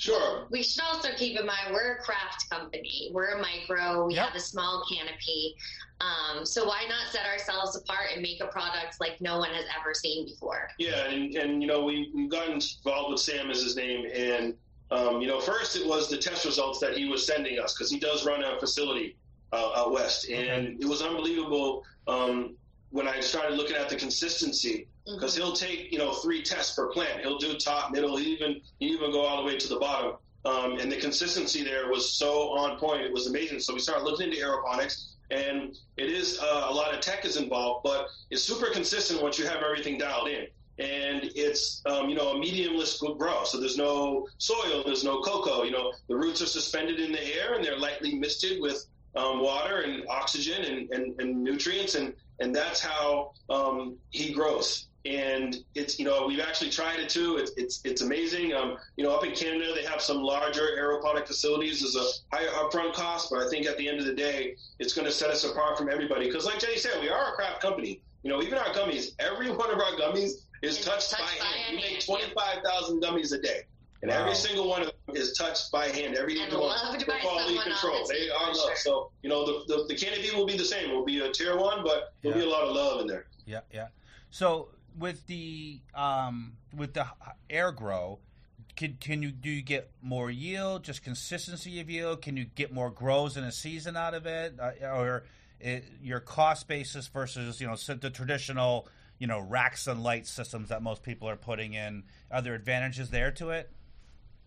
Sure. 0.00 0.46
We 0.50 0.62
should 0.62 0.82
also 0.82 1.10
keep 1.14 1.38
in 1.38 1.44
mind 1.44 1.74
we're 1.74 1.96
a 1.96 2.02
craft 2.02 2.48
company. 2.48 3.10
We're 3.12 3.38
a 3.38 3.42
micro. 3.42 4.06
We 4.06 4.14
Yep. 4.14 4.28
have 4.28 4.34
a 4.34 4.40
small 4.40 4.82
canopy. 4.90 5.54
Um, 6.00 6.46
so 6.46 6.64
why 6.64 6.86
not 6.88 7.12
set 7.12 7.26
ourselves 7.26 7.76
apart 7.76 8.06
and 8.14 8.22
make 8.22 8.42
a 8.42 8.46
product 8.46 8.98
like 8.98 9.20
no 9.20 9.38
one 9.38 9.50
has 9.50 9.66
ever 9.78 9.92
seen 9.92 10.24
before? 10.24 10.70
Yeah, 10.78 11.04
and, 11.04 11.34
and 11.36 11.60
you 11.60 11.68
know, 11.68 11.84
we, 11.84 12.10
we've 12.14 12.30
gotten 12.30 12.54
involved 12.54 13.12
with 13.12 13.20
Sam 13.20 13.50
as 13.50 13.62
his 13.62 13.76
name. 13.76 14.06
And, 14.10 14.54
um, 14.90 15.20
you 15.20 15.28
know, 15.28 15.38
first 15.38 15.76
it 15.76 15.86
was 15.86 16.08
the 16.08 16.16
test 16.16 16.46
results 16.46 16.78
that 16.80 16.96
he 16.96 17.06
was 17.06 17.26
sending 17.26 17.58
us 17.58 17.74
because 17.74 17.90
he 17.90 17.98
does 17.98 18.24
run 18.24 18.42
a 18.42 18.58
facility 18.58 19.18
uh, 19.52 19.72
out 19.76 19.92
west. 19.92 20.30
And 20.30 20.82
it 20.82 20.86
was 20.86 21.02
unbelievable 21.02 21.84
um, 22.08 22.56
when 22.90 23.06
I 23.06 23.20
started 23.20 23.56
looking 23.56 23.76
at 23.76 23.88
the 23.88 23.96
consistency 23.96 24.88
because 25.06 25.34
he'll 25.36 25.52
take, 25.52 25.92
you 25.92 25.98
know, 25.98 26.12
three 26.12 26.42
tests 26.42 26.74
per 26.74 26.88
plant. 26.88 27.20
He'll 27.20 27.38
do 27.38 27.56
top, 27.56 27.92
middle, 27.92 28.18
even, 28.18 28.60
even 28.80 29.12
go 29.12 29.22
all 29.22 29.42
the 29.42 29.46
way 29.46 29.56
to 29.56 29.68
the 29.68 29.78
bottom. 29.78 30.16
Um, 30.44 30.78
and 30.78 30.90
the 30.90 30.96
consistency 30.96 31.62
there 31.62 31.88
was 31.88 32.08
so 32.08 32.50
on 32.56 32.78
point. 32.78 33.02
It 33.02 33.12
was 33.12 33.26
amazing. 33.26 33.60
So 33.60 33.74
we 33.74 33.80
started 33.80 34.04
looking 34.04 34.28
into 34.28 34.40
aeroponics. 34.40 35.06
And 35.30 35.76
it 35.96 36.10
is 36.10 36.40
uh, 36.40 36.66
a 36.68 36.74
lot 36.74 36.92
of 36.92 37.00
tech 37.00 37.24
is 37.24 37.36
involved, 37.36 37.84
but 37.84 38.08
it's 38.30 38.42
super 38.42 38.66
consistent 38.70 39.22
once 39.22 39.38
you 39.38 39.46
have 39.46 39.62
everything 39.62 39.96
dialed 39.96 40.28
in. 40.28 40.46
And 40.78 41.30
it's 41.36 41.82
um, 41.86 42.08
you 42.08 42.16
know 42.16 42.30
a 42.30 42.34
mediumless 42.34 42.98
grow, 43.18 43.44
so 43.44 43.60
there's 43.60 43.76
no 43.76 44.26
soil, 44.38 44.82
there's 44.84 45.04
no 45.04 45.20
coco. 45.20 45.62
You 45.62 45.72
know 45.72 45.92
the 46.08 46.16
roots 46.16 46.40
are 46.40 46.46
suspended 46.46 46.98
in 46.98 47.12
the 47.12 47.22
air 47.36 47.54
and 47.54 47.62
they're 47.62 47.78
lightly 47.78 48.14
misted 48.14 48.60
with 48.60 48.86
um, 49.16 49.42
water 49.42 49.80
and 49.80 50.04
oxygen 50.08 50.64
and, 50.64 50.90
and, 50.90 51.20
and 51.20 51.42
nutrients, 51.42 51.94
and 51.94 52.14
and 52.40 52.54
that's 52.54 52.80
how 52.80 53.32
um, 53.48 53.96
he 54.10 54.32
grows. 54.32 54.86
And 55.06 55.56
it's 55.74 55.98
you 55.98 56.04
know 56.04 56.26
we've 56.26 56.40
actually 56.40 56.70
tried 56.70 57.00
it 57.00 57.08
too. 57.08 57.38
It's 57.38 57.52
it's 57.56 57.80
it's 57.84 58.02
amazing. 58.02 58.52
Um, 58.52 58.76
you 58.96 59.04
know 59.04 59.14
up 59.14 59.24
in 59.24 59.34
Canada 59.34 59.72
they 59.74 59.84
have 59.84 60.02
some 60.02 60.18
larger 60.18 60.68
aeroponic 60.78 61.26
facilities. 61.26 61.80
There's 61.80 61.96
a 61.96 62.36
higher 62.36 62.48
upfront 62.48 62.92
cost, 62.92 63.30
but 63.30 63.40
I 63.40 63.48
think 63.48 63.66
at 63.66 63.78
the 63.78 63.88
end 63.88 63.98
of 63.98 64.04
the 64.04 64.14
day 64.14 64.56
it's 64.78 64.92
going 64.92 65.06
to 65.06 65.12
set 65.12 65.30
us 65.30 65.44
apart 65.44 65.78
from 65.78 65.88
everybody. 65.88 66.26
Because 66.26 66.44
like 66.44 66.58
Jenny 66.58 66.76
said, 66.76 67.00
we 67.00 67.08
are 67.08 67.32
a 67.32 67.32
craft 67.32 67.62
company. 67.62 68.02
You 68.22 68.30
know 68.30 68.42
even 68.42 68.58
our 68.58 68.66
gummies, 68.74 69.12
every 69.18 69.50
one 69.50 69.70
of 69.70 69.78
our 69.78 69.92
gummies 69.92 70.32
is 70.62 70.84
touched, 70.84 71.10
touched 71.10 71.38
by 71.38 71.44
by 71.44 71.46
hand. 71.46 71.76
We 71.76 71.76
make 71.76 72.04
twenty 72.04 72.30
five 72.34 72.62
thousand 72.62 73.02
gummies 73.02 73.32
a 73.32 73.40
day. 73.40 73.62
And 74.02 74.10
Wow. 74.10 74.22
every 74.22 74.34
single 74.34 74.66
one 74.68 74.80
of 74.82 74.86
them 75.06 75.16
is 75.16 75.32
touched 75.36 75.70
by 75.70 75.88
hand. 75.88 76.16
Every 76.16 76.40
And 76.40 76.52
one 76.52 76.62
loved 76.62 77.02
for 77.02 77.10
by 77.12 77.18
quality 77.20 77.58
control. 77.58 78.06
They 78.08 78.30
are 78.30 78.38
for 78.38 78.46
loved. 78.46 78.58
sure. 78.60 78.76
So 78.76 79.10
you 79.22 79.28
know 79.28 79.44
the, 79.44 79.76
the 79.76 79.84
the 79.88 79.94
canopy 79.94 80.34
will 80.34 80.46
be 80.46 80.56
the 80.56 80.64
same. 80.64 80.90
It 80.90 80.94
will 80.94 81.04
be 81.04 81.20
a 81.20 81.30
tier 81.32 81.56
one, 81.58 81.82
but 81.84 82.14
there'll 82.22 82.38
Yeah. 82.38 82.44
be 82.44 82.50
a 82.50 82.52
lot 82.52 82.62
of 82.64 82.74
love 82.74 83.00
in 83.02 83.06
there. 83.06 83.26
Yeah, 83.44 83.60
yeah. 83.72 83.88
So 84.30 84.68
with 84.98 85.26
the 85.26 85.80
um, 85.94 86.56
with 86.74 86.94
the 86.94 87.06
air 87.50 87.72
grow, 87.72 88.20
can 88.76 88.96
can 89.00 89.22
you 89.22 89.32
do 89.32 89.50
you 89.50 89.60
get 89.62 89.90
more 90.00 90.30
yield? 90.30 90.82
Just 90.84 91.02
consistency 91.04 91.78
of 91.80 91.90
yield? 91.90 92.22
Can 92.22 92.36
you 92.38 92.44
get 92.46 92.72
more 92.72 92.90
grows 92.90 93.36
in 93.36 93.44
a 93.44 93.52
season 93.52 93.96
out 93.98 94.14
of 94.14 94.24
it, 94.24 94.54
uh, 94.58 94.86
or 94.86 95.24
it, 95.60 95.84
your 96.02 96.20
cost 96.20 96.68
basis 96.68 97.06
versus 97.08 97.60
you 97.60 97.66
know 97.66 97.74
so 97.74 97.94
the 97.94 98.08
traditional 98.08 98.88
you 99.18 99.26
know 99.26 99.40
racks 99.40 99.86
and 99.86 100.02
light 100.02 100.26
systems 100.26 100.70
that 100.70 100.82
most 100.82 101.02
people 101.02 101.28
are 101.28 101.36
putting 101.36 101.74
in? 101.74 102.04
Are 102.30 102.40
there 102.40 102.54
advantages 102.54 103.10
there 103.10 103.30
to 103.32 103.50
it? 103.50 103.70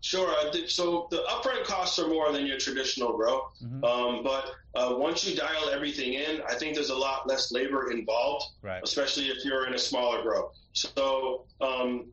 Sure. 0.04 0.36
So 0.68 1.08
the 1.12 1.24
upfront 1.30 1.64
costs 1.64 1.98
are 1.98 2.10
more 2.10 2.32
than 2.34 2.46
your 2.46 2.58
traditional 2.58 3.16
grow, 3.16 3.48
Mhm. 3.64 3.84
um, 3.86 4.22
but 4.24 4.52
uh, 4.76 4.96
once 4.98 5.26
you 5.26 5.34
dial 5.34 5.70
everything 5.70 6.14
in, 6.14 6.42
I 6.42 6.56
think 6.56 6.76
there's 6.76 6.90
a 6.90 6.96
lot 6.96 7.26
less 7.26 7.52
labor 7.54 7.90
involved. 7.90 8.46
Right. 8.62 8.82
especially 8.84 9.30
if 9.30 9.46
you're 9.46 9.66
in 9.66 9.74
a 9.76 9.80
smaller 9.80 10.22
grow. 10.22 10.52
So 10.74 11.46
um, 11.62 12.12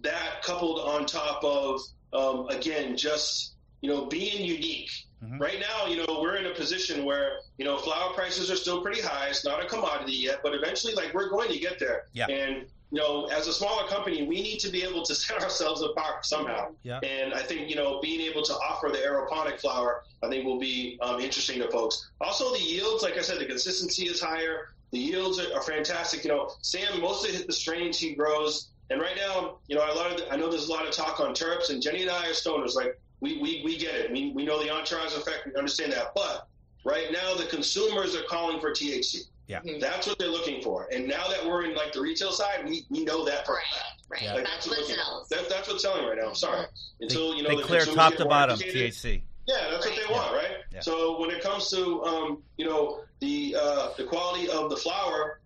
that 0.00 0.42
coupled 0.42 0.78
on 0.80 1.06
top 1.06 1.42
of 1.42 1.80
um, 2.12 2.48
again 2.48 2.96
just 2.98 3.54
you 3.80 3.88
know 3.90 4.06
being 4.06 4.44
unique. 4.44 4.90
Mhm. 5.24 5.40
Right 5.40 5.58
now, 5.60 5.86
you 5.86 5.96
know 6.04 6.20
we're 6.20 6.36
in 6.36 6.46
a 6.46 6.54
position 6.54 7.04
where 7.06 7.38
you 7.56 7.64
know 7.64 7.78
flower 7.78 8.12
prices 8.12 8.50
are 8.50 8.56
still 8.56 8.82
pretty 8.82 9.00
high. 9.00 9.28
It's 9.28 9.44
not 9.44 9.62
a 9.64 9.66
commodity 9.66 10.12
yet, 10.28 10.40
but 10.42 10.54
eventually, 10.54 10.92
like 10.94 11.14
we're 11.14 11.30
going 11.30 11.50
to 11.50 11.58
get 11.58 11.78
there. 11.78 12.04
Yeah. 12.12 12.26
And 12.26 12.66
you 12.92 13.00
know, 13.00 13.24
as 13.26 13.46
a 13.46 13.52
smaller 13.54 13.88
company, 13.88 14.22
we 14.26 14.42
need 14.42 14.58
to 14.58 14.68
be 14.68 14.84
able 14.84 15.02
to 15.02 15.14
set 15.14 15.42
ourselves 15.42 15.80
apart 15.82 16.26
somehow. 16.26 16.74
Yeah. 16.82 17.00
And 17.02 17.32
I 17.32 17.40
think 17.40 17.68
you 17.68 17.74
know 17.74 18.00
being 18.00 18.20
able 18.20 18.42
to 18.42 18.52
offer 18.52 18.88
the 18.88 18.98
aeroponic 18.98 19.60
flower, 19.60 20.04
I 20.22 20.28
think 20.28 20.44
will 20.44 20.60
be 20.60 20.98
um, 21.00 21.18
interesting 21.18 21.58
to 21.60 21.70
folks. 21.70 22.10
Also, 22.20 22.52
the 22.52 22.60
yields, 22.60 23.02
like 23.02 23.16
I 23.16 23.22
said, 23.22 23.38
the 23.38 23.46
consistency 23.46 24.04
is 24.04 24.20
higher. 24.20 24.74
The 24.90 24.98
yields 24.98 25.40
are, 25.40 25.54
are 25.54 25.62
fantastic. 25.62 26.22
You 26.22 26.30
know, 26.30 26.52
Sam 26.60 27.00
mostly 27.00 27.32
hit 27.32 27.46
the 27.46 27.52
strains 27.54 27.98
he 27.98 28.14
grows, 28.14 28.68
and 28.90 29.00
right 29.00 29.16
now, 29.16 29.56
you 29.68 29.74
know, 29.74 29.82
a 29.82 29.94
lot 29.94 30.12
of 30.12 30.26
I 30.30 30.36
know 30.36 30.50
there's 30.50 30.68
a 30.68 30.72
lot 30.72 30.86
of 30.86 30.92
talk 30.92 31.18
on 31.18 31.34
terps, 31.34 31.70
and 31.70 31.82
Jenny 31.82 32.02
and 32.02 32.10
I 32.10 32.28
are 32.28 32.32
stoners. 32.32 32.74
Like 32.74 33.00
we 33.20 33.40
we, 33.40 33.62
we 33.64 33.78
get 33.78 33.94
it. 33.94 34.12
We 34.12 34.32
we 34.32 34.44
know 34.44 34.62
the 34.62 34.70
entourage 34.70 35.16
effect. 35.16 35.46
We 35.46 35.54
understand 35.54 35.94
that, 35.94 36.14
but 36.14 36.46
right 36.84 37.10
now 37.10 37.34
the 37.34 37.46
consumers 37.46 38.14
are 38.14 38.24
calling 38.28 38.60
for 38.60 38.70
THC. 38.70 39.22
Yeah. 39.48 39.60
Mhm. 39.60 39.80
That's 39.80 40.06
what 40.06 40.18
they're 40.18 40.28
looking 40.28 40.62
for. 40.62 40.88
And 40.92 41.06
now 41.08 41.26
that 41.28 41.44
we're 41.44 41.64
in 41.64 41.74
like 41.74 41.92
the 41.92 42.00
retail 42.00 42.32
side, 42.32 42.64
we, 42.68 42.86
we 42.90 43.04
know 43.04 43.24
that 43.24 43.44
for 43.44 43.52
a 43.52 43.56
Right, 43.56 43.64
fact. 43.72 44.02
right. 44.08 44.22
Yeah. 44.22 44.34
Like, 44.34 44.44
That's 44.44 44.66
what 44.68 44.78
what 44.78 44.86
sells. 44.88 45.28
That, 45.28 45.48
that's 45.48 45.68
what's 45.68 45.82
selling 45.82 46.06
right 46.06 46.16
now. 46.16 46.28
I'm 46.28 46.34
sorry. 46.34 46.66
Until 47.00 47.34
you 47.34 47.42
know 47.42 47.50
they 47.50 47.56
the 47.56 47.62
clear 47.62 47.84
top 47.84 48.14
to 48.14 48.24
bottom. 48.24 48.58
THC. 48.58 49.22
Yeah, 49.46 49.70
that's 49.70 49.84
what 49.84 49.96
they 49.96 50.12
want, 50.12 50.32
right? 50.34 50.52
Yeah. 50.72 50.80
So 50.80 51.18
when 51.20 51.30
it 51.30 51.42
comes 51.42 51.68
to 51.70 52.02
um, 52.04 52.42
you 52.56 52.64
know 52.66 53.00
the 53.20 53.56
uh, 53.60 53.88
the 53.98 54.04
quality 54.04 54.48
of 54.48 54.70
the 54.70 54.76
flower, 54.76 55.40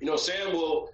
you 0.00 0.06
know, 0.06 0.16
Sam 0.16 0.52
will. 0.52 0.90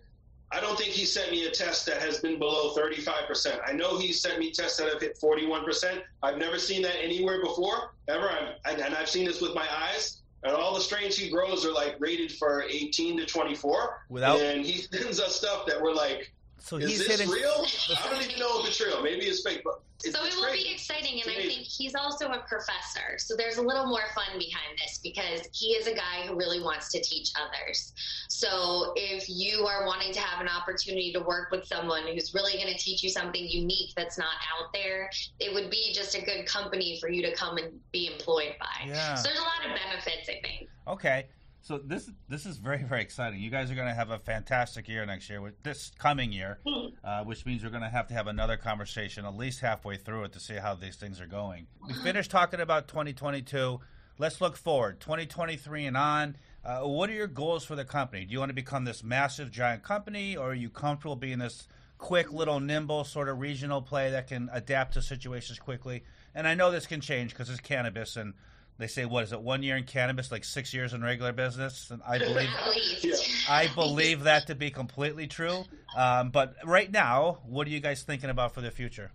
I 0.51 0.61
don't 0.61 0.79
think 0.79 0.91
he 0.93 1.05
sent 1.05 1.33
me 1.33 1.47
a 1.47 1.51
test 1.51 1.85
that 1.87 2.01
has 2.01 2.19
been 2.21 2.39
below 2.39 2.75
35%. 2.77 3.59
I 3.67 3.73
know 3.73 3.99
he 3.99 4.13
sent 4.13 4.39
me 4.39 4.53
tests 4.53 4.77
that 4.79 4.89
have 4.89 5.01
hit 5.01 5.19
41%. 5.21 6.01
I've 6.23 6.39
never 6.39 6.61
seen 6.61 6.83
that 6.83 6.95
anywhere 7.03 7.41
before, 7.43 7.95
ever. 8.07 8.29
I'm, 8.31 8.79
and 8.81 8.95
I've 8.95 9.09
seen 9.09 9.25
this 9.25 9.41
with 9.41 9.53
my 9.55 9.67
eyes. 9.69 10.21
And 10.45 10.55
all 10.55 10.75
the 10.75 10.81
strains 10.81 11.17
he 11.17 11.31
grows 11.31 11.65
are 11.65 11.73
like 11.73 11.97
rated 11.99 12.31
for 12.33 12.65
18 12.69 13.17
to 13.17 13.27
24. 13.27 14.05
Without, 14.11 14.41
and 14.41 14.65
he 14.65 14.83
sends 14.83 15.19
us 15.19 15.35
stuff 15.35 15.67
that 15.67 15.81
we're 15.81 15.95
like, 15.95 16.33
so 16.64 16.79
is 16.79 16.88
he's 16.88 16.98
this 17.07 17.20
hitting. 17.20 17.29
real? 17.29 17.66
I 17.90 18.11
don't 18.11 18.22
even 18.22 18.38
know 18.38 18.61
if 18.61 18.68
it's 18.68 18.81
real. 18.81 19.03
Maybe 19.03 19.27
it's 19.27 19.42
fake, 19.42 19.61
but 19.62 19.83
it's, 20.03 20.16
so 20.16 20.24
it 20.24 20.35
will 20.35 20.50
be 20.50 20.72
exciting, 20.72 21.20
and 21.20 21.31
I 21.31 21.46
think 21.46 21.61
he's 21.61 21.94
also 21.94 22.29
a 22.29 22.38
professor. 22.48 23.18
So 23.18 23.37
there's 23.37 23.59
a 23.59 23.62
little 23.62 23.85
more 23.87 24.05
fun 24.14 24.38
behind 24.38 24.79
this 24.79 24.98
because 25.03 25.46
he 25.53 25.72
is 25.72 25.87
a 25.87 25.94
guy 25.94 26.27
who 26.27 26.35
really 26.37 26.62
wants 26.62 26.90
to 26.92 27.03
teach 27.03 27.33
others. 27.37 27.92
So 28.31 28.94
if 28.96 29.29
you 29.29 29.66
are 29.66 29.87
wanting 29.87 30.14
to 30.14 30.20
have 30.20 30.40
an 30.40 30.48
opportunity 30.48 31.12
to 31.12 31.20
work 31.20 31.50
with 31.50 31.66
someone 31.66 32.07
who's 32.07 32.33
really 32.33 32.55
going 32.55 32.72
to 32.72 32.79
teach 32.79 33.03
you 33.03 33.11
something 33.11 33.46
unique 33.46 33.90
that's 33.94 34.16
not 34.16 34.35
out 34.59 34.72
there, 34.72 35.11
it 35.40 35.53
would 35.53 35.68
be 35.68 35.92
just 35.92 36.14
a 36.14 36.24
good 36.24 36.46
company 36.46 36.98
for 36.98 37.11
you 37.11 37.20
to 37.27 37.35
come 37.35 37.59
and 37.59 37.79
be 37.92 38.11
employed 38.11 38.55
by. 38.59 38.88
Yeah. 38.88 39.16
So 39.16 39.29
there's 39.29 39.38
a 39.38 39.42
lot 39.42 39.70
of 39.70 39.79
benefits, 39.79 40.31
I 40.31 40.40
think. 40.40 40.70
Okay. 40.88 41.27
So 41.64 41.79
this 41.79 42.11
this 42.29 42.44
is 42.44 42.59
very 42.59 42.83
very 42.83 43.00
exciting. 43.00 43.40
You 43.40 43.48
guys 43.48 43.70
are 43.70 43.74
going 43.74 43.88
to 43.88 43.94
have 43.94 44.11
a 44.11 44.18
fantastic 44.18 44.87
year 44.87 45.07
next 45.07 45.31
year 45.31 45.40
with 45.40 45.62
this 45.62 45.92
coming 45.98 46.31
year, 46.31 46.59
uh, 47.03 47.24
which 47.24 47.46
means 47.46 47.64
we're 47.64 47.70
going 47.70 47.81
to 47.81 47.88
have 47.88 48.07
to 48.09 48.14
have 48.14 48.27
another 48.27 48.59
conversation 48.59 49.24
at 49.24 49.35
least 49.35 49.61
halfway 49.61 49.96
through 49.96 50.24
it 50.24 50.33
to 50.35 50.40
see 50.40 50.57
how 50.57 50.74
these 50.74 50.96
things 50.96 51.22
are 51.22 51.27
going. 51.27 51.66
We 51.88 51.94
finished 51.94 52.31
talking 52.31 52.61
about 52.61 52.87
2022. 52.88 53.81
Let's 54.18 54.42
look 54.42 54.59
forward 54.59 55.00
2023 55.00 55.87
and 55.87 55.96
on. 55.96 56.37
Uh, 56.62 56.81
what 56.81 57.09
are 57.09 57.14
your 57.14 57.27
goals 57.27 57.64
for 57.64 57.77
the 57.77 57.85
company? 57.87 58.27
Do 58.27 58.35
you 58.35 58.40
want 58.40 58.50
to 58.50 58.55
become 58.55 58.85
this 58.85 59.03
massive 59.03 59.50
giant 59.50 59.83
company, 59.83 60.37
or 60.37 60.50
are 60.50 60.55
you 60.55 60.68
comfortable 60.68 61.16
being 61.16 61.38
this 61.38 61.66
quick 61.96 62.31
little 62.31 62.61
nimble 62.61 63.05
sort 63.05 63.31
of 63.31 63.40
regional 63.40 63.81
play 63.81 64.11
that 64.11 64.29
can 64.29 64.50
adapt 64.53 64.94
to 64.94 65.03
situations 65.03 65.59
quickly? 65.59 66.05
And 66.35 66.46
I 66.46 66.55
know 66.55 66.70
this 66.70 66.87
can 66.87 67.00
change 67.00 67.31
because 67.31 67.48
it's 67.48 67.61
cannabis 67.61 68.16
and 68.16 68.35
they 68.79 68.87
say 68.87 69.05
what 69.05 69.25
is 69.25 69.33
it 69.33 69.41
one 69.41 69.63
year 69.63 69.77
in 69.77 69.85
cannabis 69.85 70.31
like 70.33 70.45
six 70.45 70.75
years 70.75 70.93
in 70.93 71.03
regular 71.03 71.33
business 71.33 71.91
and 71.91 72.03
i 72.09 72.19
believe 72.19 72.49
Yeah. 73.03 73.15
i 73.49 73.69
believe 73.75 74.25
that 74.25 74.47
to 74.49 74.55
be 74.55 74.71
completely 74.71 75.27
true 75.27 75.65
um, 75.97 76.31
but 76.31 76.55
right 76.65 76.91
now 76.91 77.39
what 77.47 77.67
are 77.67 77.71
you 77.71 77.81
guys 77.81 78.03
thinking 78.03 78.31
about 78.31 78.55
for 78.55 78.61
the 78.61 78.71
future 78.71 79.11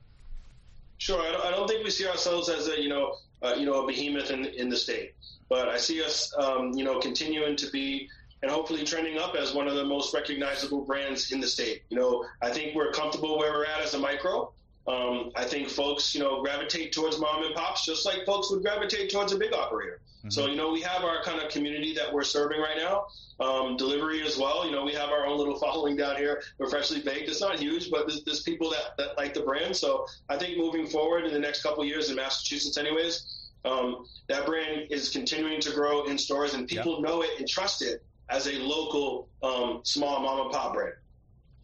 Sure, 0.99 1.21
I 1.21 1.31
don't, 1.31 1.45
I 1.45 1.51
don't 1.51 1.65
think 1.67 1.83
we 1.85 1.91
see 1.91 2.05
ourselves 2.05 2.49
as 2.49 2.67
a 2.67 2.79
you 2.81 2.89
know 2.89 3.15
uh, 3.41 3.55
you 3.57 3.65
know 3.65 3.83
a 3.83 3.87
behemoth 3.87 4.31
in 4.31 4.43
in 4.45 4.67
the 4.67 4.75
state, 4.75 5.13
but 5.47 5.69
I 5.69 5.77
see 5.77 6.03
us 6.03 6.33
um, 6.37 6.73
you 6.73 6.83
know 6.83 6.99
continuing 6.99 7.55
to 7.55 7.69
be 7.71 8.09
and 8.41 8.51
hopefully 8.51 8.83
trending 8.83 9.17
up 9.17 9.35
as 9.35 9.53
one 9.53 9.67
of 9.69 9.75
the 9.75 9.83
most 9.85 10.13
recognizable 10.13 10.81
brands 10.81 11.31
in 11.31 11.39
the 11.39 11.47
state. 11.47 11.83
You 11.89 11.97
know, 11.97 12.25
I 12.41 12.49
think 12.49 12.75
we're 12.75 12.91
comfortable 12.91 13.37
where 13.37 13.51
we're 13.53 13.65
at 13.65 13.81
as 13.81 13.93
a 13.93 13.97
micro. 13.99 14.51
Um, 14.89 15.31
I 15.35 15.43
think 15.43 15.69
folks, 15.69 16.15
you 16.15 16.19
know, 16.19 16.41
gravitate 16.41 16.91
towards 16.91 17.19
mom 17.19 17.43
and 17.43 17.53
pops 17.53 17.85
just 17.85 18.05
like 18.07 18.25
folks 18.25 18.49
would 18.49 18.63
gravitate 18.63 19.11
towards 19.11 19.31
a 19.33 19.37
big 19.37 19.53
operator. 19.53 20.01
So, 20.27 20.47
you 20.47 20.57
know, 20.57 20.71
we 20.71 20.81
have 20.81 21.03
our 21.03 21.23
kind 21.23 21.41
of 21.41 21.49
community 21.49 21.93
that 21.93 22.11
we're 22.11 22.23
serving 22.23 22.59
right 22.59 22.75
now. 22.75 23.05
Um, 23.39 23.77
delivery 23.77 24.21
as 24.25 24.37
well. 24.37 24.65
You 24.65 24.71
know, 24.71 24.83
we 24.83 24.91
have 24.93 25.09
our 25.09 25.25
own 25.25 25.37
little 25.37 25.57
following 25.65 25.95
down 25.95 26.17
here. 26.17 26.41
We're 26.57 26.69
freshly 26.69 27.01
baked. 27.01 27.29
It's 27.29 27.39
not 27.39 27.57
huge, 27.59 27.89
but 27.89 28.07
there's, 28.07 28.23
there's 28.25 28.41
people 28.41 28.69
that, 28.71 28.97
that 28.97 29.17
like 29.17 29.33
the 29.33 29.41
brand. 29.41 29.75
So 29.75 30.05
I 30.27 30.37
think 30.37 30.57
moving 30.57 30.87
forward 30.87 31.25
in 31.25 31.31
the 31.31 31.39
next 31.39 31.63
couple 31.63 31.83
of 31.83 31.87
years 31.87 32.09
in 32.09 32.17
Massachusetts, 32.17 32.77
anyways, 32.77 33.51
um, 33.63 34.05
that 34.27 34.45
brand 34.45 34.87
is 34.89 35.09
continuing 35.09 35.61
to 35.61 35.71
grow 35.71 36.05
in 36.05 36.17
stores 36.17 36.53
and 36.53 36.67
people 36.67 37.01
know 37.01 37.21
it 37.21 37.29
and 37.39 37.47
trust 37.47 37.81
it 37.81 38.03
as 38.29 38.47
a 38.47 38.53
local 38.53 39.29
um, 39.43 39.81
small 39.83 40.19
mom 40.19 40.41
and 40.41 40.51
pop 40.51 40.73
brand. 40.73 40.93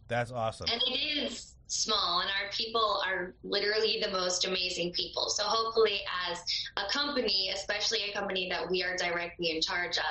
that's 0.08 0.30
awesome 0.30 0.66
And 0.70 0.80
it 0.86 1.30
is 1.30 1.55
small, 1.68 2.20
and 2.20 2.30
our 2.30 2.50
people 2.52 3.02
are 3.06 3.34
literally 3.42 3.98
the 4.00 4.10
most 4.10 4.46
amazing 4.46 4.92
people. 4.92 5.28
So, 5.30 5.44
hopefully, 5.44 6.00
as 6.30 6.38
a 6.76 6.90
company, 6.90 7.50
especially 7.54 8.10
a 8.10 8.12
company 8.12 8.48
that 8.50 8.70
we 8.70 8.82
are 8.82 8.96
directly 8.96 9.50
in 9.50 9.60
charge 9.60 9.98
of, 9.98 10.04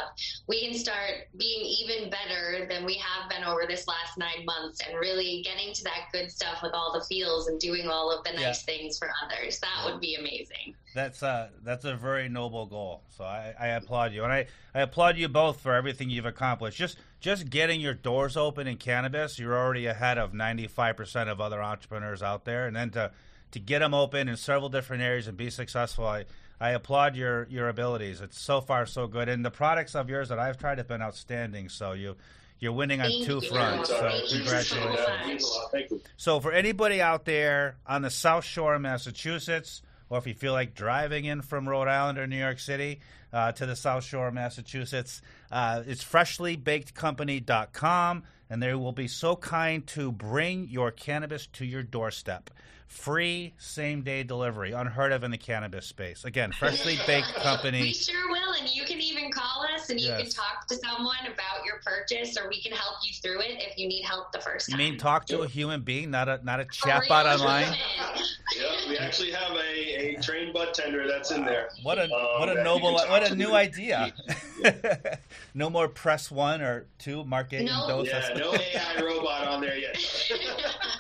we 0.48 0.66
can 0.66 0.78
start 0.78 1.28
being 1.38 1.66
even 1.66 2.10
better 2.10 2.68
than 2.70 2.86
we 2.86 2.96
have 2.96 3.30
been 3.30 3.44
over 3.44 3.66
this 3.68 3.88
last 3.88 4.18
nine 4.18 4.46
months 4.46 4.82
and 4.86 4.98
really 5.00 5.42
getting 5.44 5.74
to 5.74 5.84
that 5.84 6.08
good 6.12 6.30
stuff 6.32 6.60
with 6.62 6.74
all 6.74 6.94
the 6.98 7.06
feels 7.06 7.48
and 7.48 7.60
doing 7.60 7.88
all 7.88 8.12
of 8.12 8.24
the 8.24 8.32
nice 8.34 8.66
Yeah. 8.68 8.76
things 8.76 8.98
for 8.98 9.10
others. 9.24 9.60
That 9.60 9.86
would 9.86 10.02
be 10.02 10.16
amazing. 10.16 10.76
That's 10.96 11.22
uh 11.22 11.50
that's 11.64 11.84
a 11.86 11.94
very 11.94 12.30
noble 12.30 12.66
goal. 12.66 13.04
So 13.18 13.26
I, 13.26 13.54
I 13.60 13.68
applaud 13.68 14.14
you, 14.14 14.24
and 14.24 14.32
I, 14.32 14.48
I 14.74 14.80
applaud 14.82 15.18
you 15.18 15.28
both 15.28 15.60
for 15.60 15.74
everything 15.74 16.10
you've 16.10 16.26
accomplished. 16.26 16.78
Just 16.78 16.98
just 17.20 17.50
getting 17.50 17.82
your 17.82 17.94
doors 17.94 18.38
open 18.38 18.66
in 18.66 18.78
cannabis, 18.78 19.38
you're 19.38 19.58
already 19.58 19.86
ahead 19.88 20.18
of 20.18 20.34
95 20.34 20.96
percent 20.96 21.30
of 21.30 21.42
other 21.42 21.62
entrepreneurs 21.62 22.24
out 22.24 22.46
there, 22.46 22.66
and 22.66 22.76
then 22.76 22.90
to 22.92 23.12
to 23.52 23.60
get 23.60 23.80
them 23.80 23.94
open 23.94 24.28
in 24.30 24.38
several 24.38 24.70
different 24.70 25.04
areas 25.04 25.28
and 25.28 25.38
be 25.38 25.50
successful, 25.50 26.08
I 26.08 26.26
I 26.60 26.72
applaud 26.72 27.16
your 27.18 27.46
your 27.50 27.68
abilities. 27.68 28.22
It's 28.22 28.40
so 28.40 28.62
far 28.62 28.86
so 28.86 29.06
good, 29.06 29.28
and 29.28 29.44
the 29.44 29.52
products 29.52 29.96
of 29.96 30.10
yours 30.10 30.30
that 30.30 30.40
I've 30.40 30.58
tried 30.58 30.78
have 30.78 30.88
been 30.88 31.02
outstanding. 31.02 31.70
So 31.70 31.92
you. 31.92 32.16
You're 32.58 32.72
winning 32.72 33.02
on 33.02 33.10
Thank 33.10 33.26
two 33.26 33.40
you. 33.44 33.50
fronts, 33.50 33.90
so 33.90 34.00
Thank 34.00 34.28
so 34.28 34.38
congratulations. 34.38 34.86
much. 34.98 35.06
That 35.06 35.28
means 35.28 35.44
a 35.44 35.48
lot. 35.48 35.72
Thank 35.74 35.92
you. 35.92 36.02
So, 36.16 36.40
for 36.40 36.54
anybody 36.54 37.02
out 37.02 37.26
there 37.26 37.76
on 37.86 38.02
the 38.02 38.10
South 38.10 38.46
Shore 38.46 38.76
of 38.76 38.82
Massachusetts, 38.82 39.82
or 40.16 40.20
if 40.20 40.28
you 40.28 40.34
feel 40.34 40.54
like 40.54 40.74
driving 40.74 41.26
in 41.26 41.42
from 41.42 41.68
Rhode 41.68 41.90
Island 41.90 42.18
or 42.18 42.26
New 42.26 42.38
York 42.38 42.60
City 42.60 43.02
uh, 43.34 43.52
to 43.54 43.66
the 43.66 43.76
South 43.76 44.06
Shore 44.06 44.30
of 44.30 44.34
Massachusetts, 44.34 45.22
uh, 45.52 45.84
it's 45.86 46.02
freshlybakedcompany.com, 46.04 48.24
and 48.50 48.64
they 48.64 48.74
will 48.74 48.94
be 48.94 49.10
so 49.10 49.36
kind 49.36 49.86
to 49.88 50.14
bring 50.14 50.70
your 50.70 50.92
cannabis 50.92 51.48
to 51.48 51.66
your 51.66 51.84
doorstep. 51.84 52.50
Free 52.88 53.56
same 53.58 54.04
day 54.04 54.24
delivery, 54.24 54.72
unheard 54.72 55.12
of 55.12 55.26
in 55.26 55.32
the 55.32 55.38
cannabis 55.38 55.86
space. 55.86 56.24
Again, 56.24 56.52
Freshly 56.58 56.98
Baked 57.06 57.36
company. 57.36 57.82
We 57.82 57.92
sure 57.94 58.30
will, 58.30 58.54
and 58.58 58.74
you 58.74 58.86
can 58.86 59.02
even 59.02 59.15
us 59.86 59.90
and 59.92 60.00
you 60.00 60.08
can 60.10 60.30
talk 60.30 60.68
to 60.68 60.76
someone 60.76 61.16
about 61.26 61.66
your 61.66 61.80
purchase, 61.86 62.38
or 62.38 62.50
we 62.50 62.60
can 62.62 62.72
help 62.72 62.96
you 63.04 63.14
through 63.22 63.42
it 63.42 63.62
if 63.62 63.78
you 63.78 63.88
need 63.88 64.04
help 64.04 64.32
the 64.32 64.40
first 64.40 64.70
time. 64.70 64.80
You 64.80 64.86
time. 64.86 64.92
mean 64.94 65.00
talk 65.00 65.26
to 65.28 65.42
a 65.42 65.48
human 65.48 65.82
being, 65.82 66.12
not 66.12 66.28
a 66.28 66.40
not 66.44 66.60
a 66.60 66.64
A 66.64 66.66
chatbot 66.68 67.26
online? 67.26 67.64
human. 67.64 67.80
Yeah, 68.56 68.68
we 68.88 68.98
actually 68.98 69.32
have 69.32 69.52
a, 69.58 70.16
a 70.16 70.16
trained 70.22 70.54
bud 70.54 70.74
tender 70.74 71.08
that's 71.08 71.32
in 71.32 71.44
there. 71.46 71.70
What 71.82 71.98
a 71.98 72.04
Um, 72.04 72.10
what 72.40 72.48
a 72.48 72.64
noble 72.64 72.94
what 72.94 73.24
a 73.24 73.30
to. 73.30 73.36
new 73.36 73.54
idea. 73.54 74.14
no 75.56 75.70
more 75.70 75.88
press 75.90 76.30
one 76.32 76.62
or 76.62 76.86
two 77.00 77.26
marketing 77.26 77.66
No. 77.66 77.86
doses. 77.88 78.14
Yeah, 78.14 78.38
no 78.38 78.54
AI 78.54 79.02
robot 79.04 79.48
on 79.48 79.62
there 79.62 79.76
yet. 79.78 79.98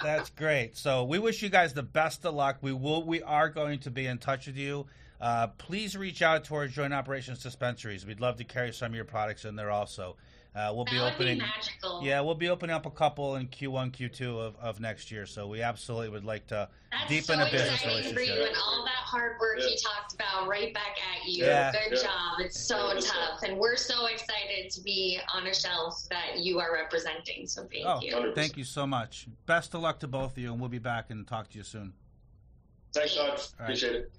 That's 0.03 0.31
great. 0.31 0.75
So 0.75 1.03
we 1.05 1.19
wish 1.19 1.41
you 1.43 1.49
guys 1.49 1.73
the 1.73 1.83
best 1.83 2.25
of 2.25 2.33
luck. 2.33 2.57
We 2.61 2.73
will 2.73 3.03
we 3.03 3.21
are 3.21 3.47
going 3.49 3.79
to 3.81 3.91
be 3.91 4.07
in 4.07 4.17
touch 4.17 4.47
with 4.47 4.57
you. 4.57 4.87
Uh, 5.21 5.47
please 5.57 5.95
reach 5.95 6.21
out 6.21 6.43
to 6.45 6.55
our 6.55 6.67
joint 6.67 6.93
operations 6.93 7.41
dispensaries. 7.41 8.05
We'd 8.05 8.19
love 8.19 8.37
to 8.37 8.43
carry 8.43 8.73
some 8.73 8.91
of 8.91 8.95
your 8.95 9.05
products 9.05 9.45
in 9.45 9.55
there 9.55 9.71
also. 9.71 10.15
Uh, 10.55 10.71
we'll 10.73 10.85
be 10.85 10.91
that 10.91 11.03
would 11.03 11.13
opening 11.15 11.39
be 11.39 11.43
magical. 11.45 12.01
yeah, 12.01 12.21
we'll 12.21 12.33
be 12.33 12.47
opening 12.47 12.73
up 12.73 12.85
a 12.85 12.89
couple 12.91 13.35
in 13.35 13.47
Q1, 13.47 13.91
Q2 13.91 14.21
of, 14.39 14.55
of 14.55 14.79
next 14.79 15.11
year. 15.11 15.25
So 15.25 15.47
we 15.47 15.61
absolutely 15.61 16.07
would 16.09 16.23
like 16.23 16.47
to 16.47 16.69
That's 16.91 17.09
deepen 17.09 17.39
so 17.39 17.45
a 17.47 17.51
business 17.51 17.73
exciting 17.83 18.13
for 18.13 18.21
you 18.21 18.31
relationship. 18.31 18.47
and 18.47 18.57
all 18.57 18.85
that 18.85 18.91
hard 19.03 19.33
work 19.41 19.57
Yeah. 19.59 19.67
you 19.67 19.75
talked 19.83 20.13
about 20.13 20.47
right 20.47 20.73
back 20.73 20.95
at 21.13 21.27
you. 21.27 21.43
Yeah. 21.45 21.73
Good 21.73 21.97
Yeah. 21.97 22.03
job. 22.03 22.39
It's 22.39 22.57
so 22.65 22.93
Yeah. 22.93 23.01
tough. 23.01 23.43
And 23.43 23.57
we're 23.57 23.75
so 23.75 24.05
excited 24.05 24.69
to 24.71 24.81
be 24.81 25.19
on 25.33 25.45
a 25.45 25.53
shelf 25.53 26.07
that 26.09 26.39
you 26.39 26.59
are 26.61 26.71
representing. 26.73 27.47
So 27.47 27.63
thank 27.69 27.85
Oh, 27.85 27.99
you. 28.01 28.13
100%. 28.15 28.35
thank 28.35 28.55
you 28.55 28.63
so 28.63 28.87
much. 28.87 29.27
Best 29.47 29.73
of 29.73 29.81
luck 29.81 29.99
to 29.99 30.07
both 30.07 30.31
of 30.33 30.37
you, 30.37 30.51
and 30.53 30.59
we'll 30.61 30.69
be 30.69 30.79
back 30.79 31.09
and 31.09 31.27
talk 31.27 31.49
to 31.49 31.57
you 31.57 31.65
soon. 31.65 31.93
Thanks, 32.93 33.13
Todd. 33.15 33.27
Thanks. 33.27 33.53
Appreciate 33.59 33.95
it. 33.95 34.11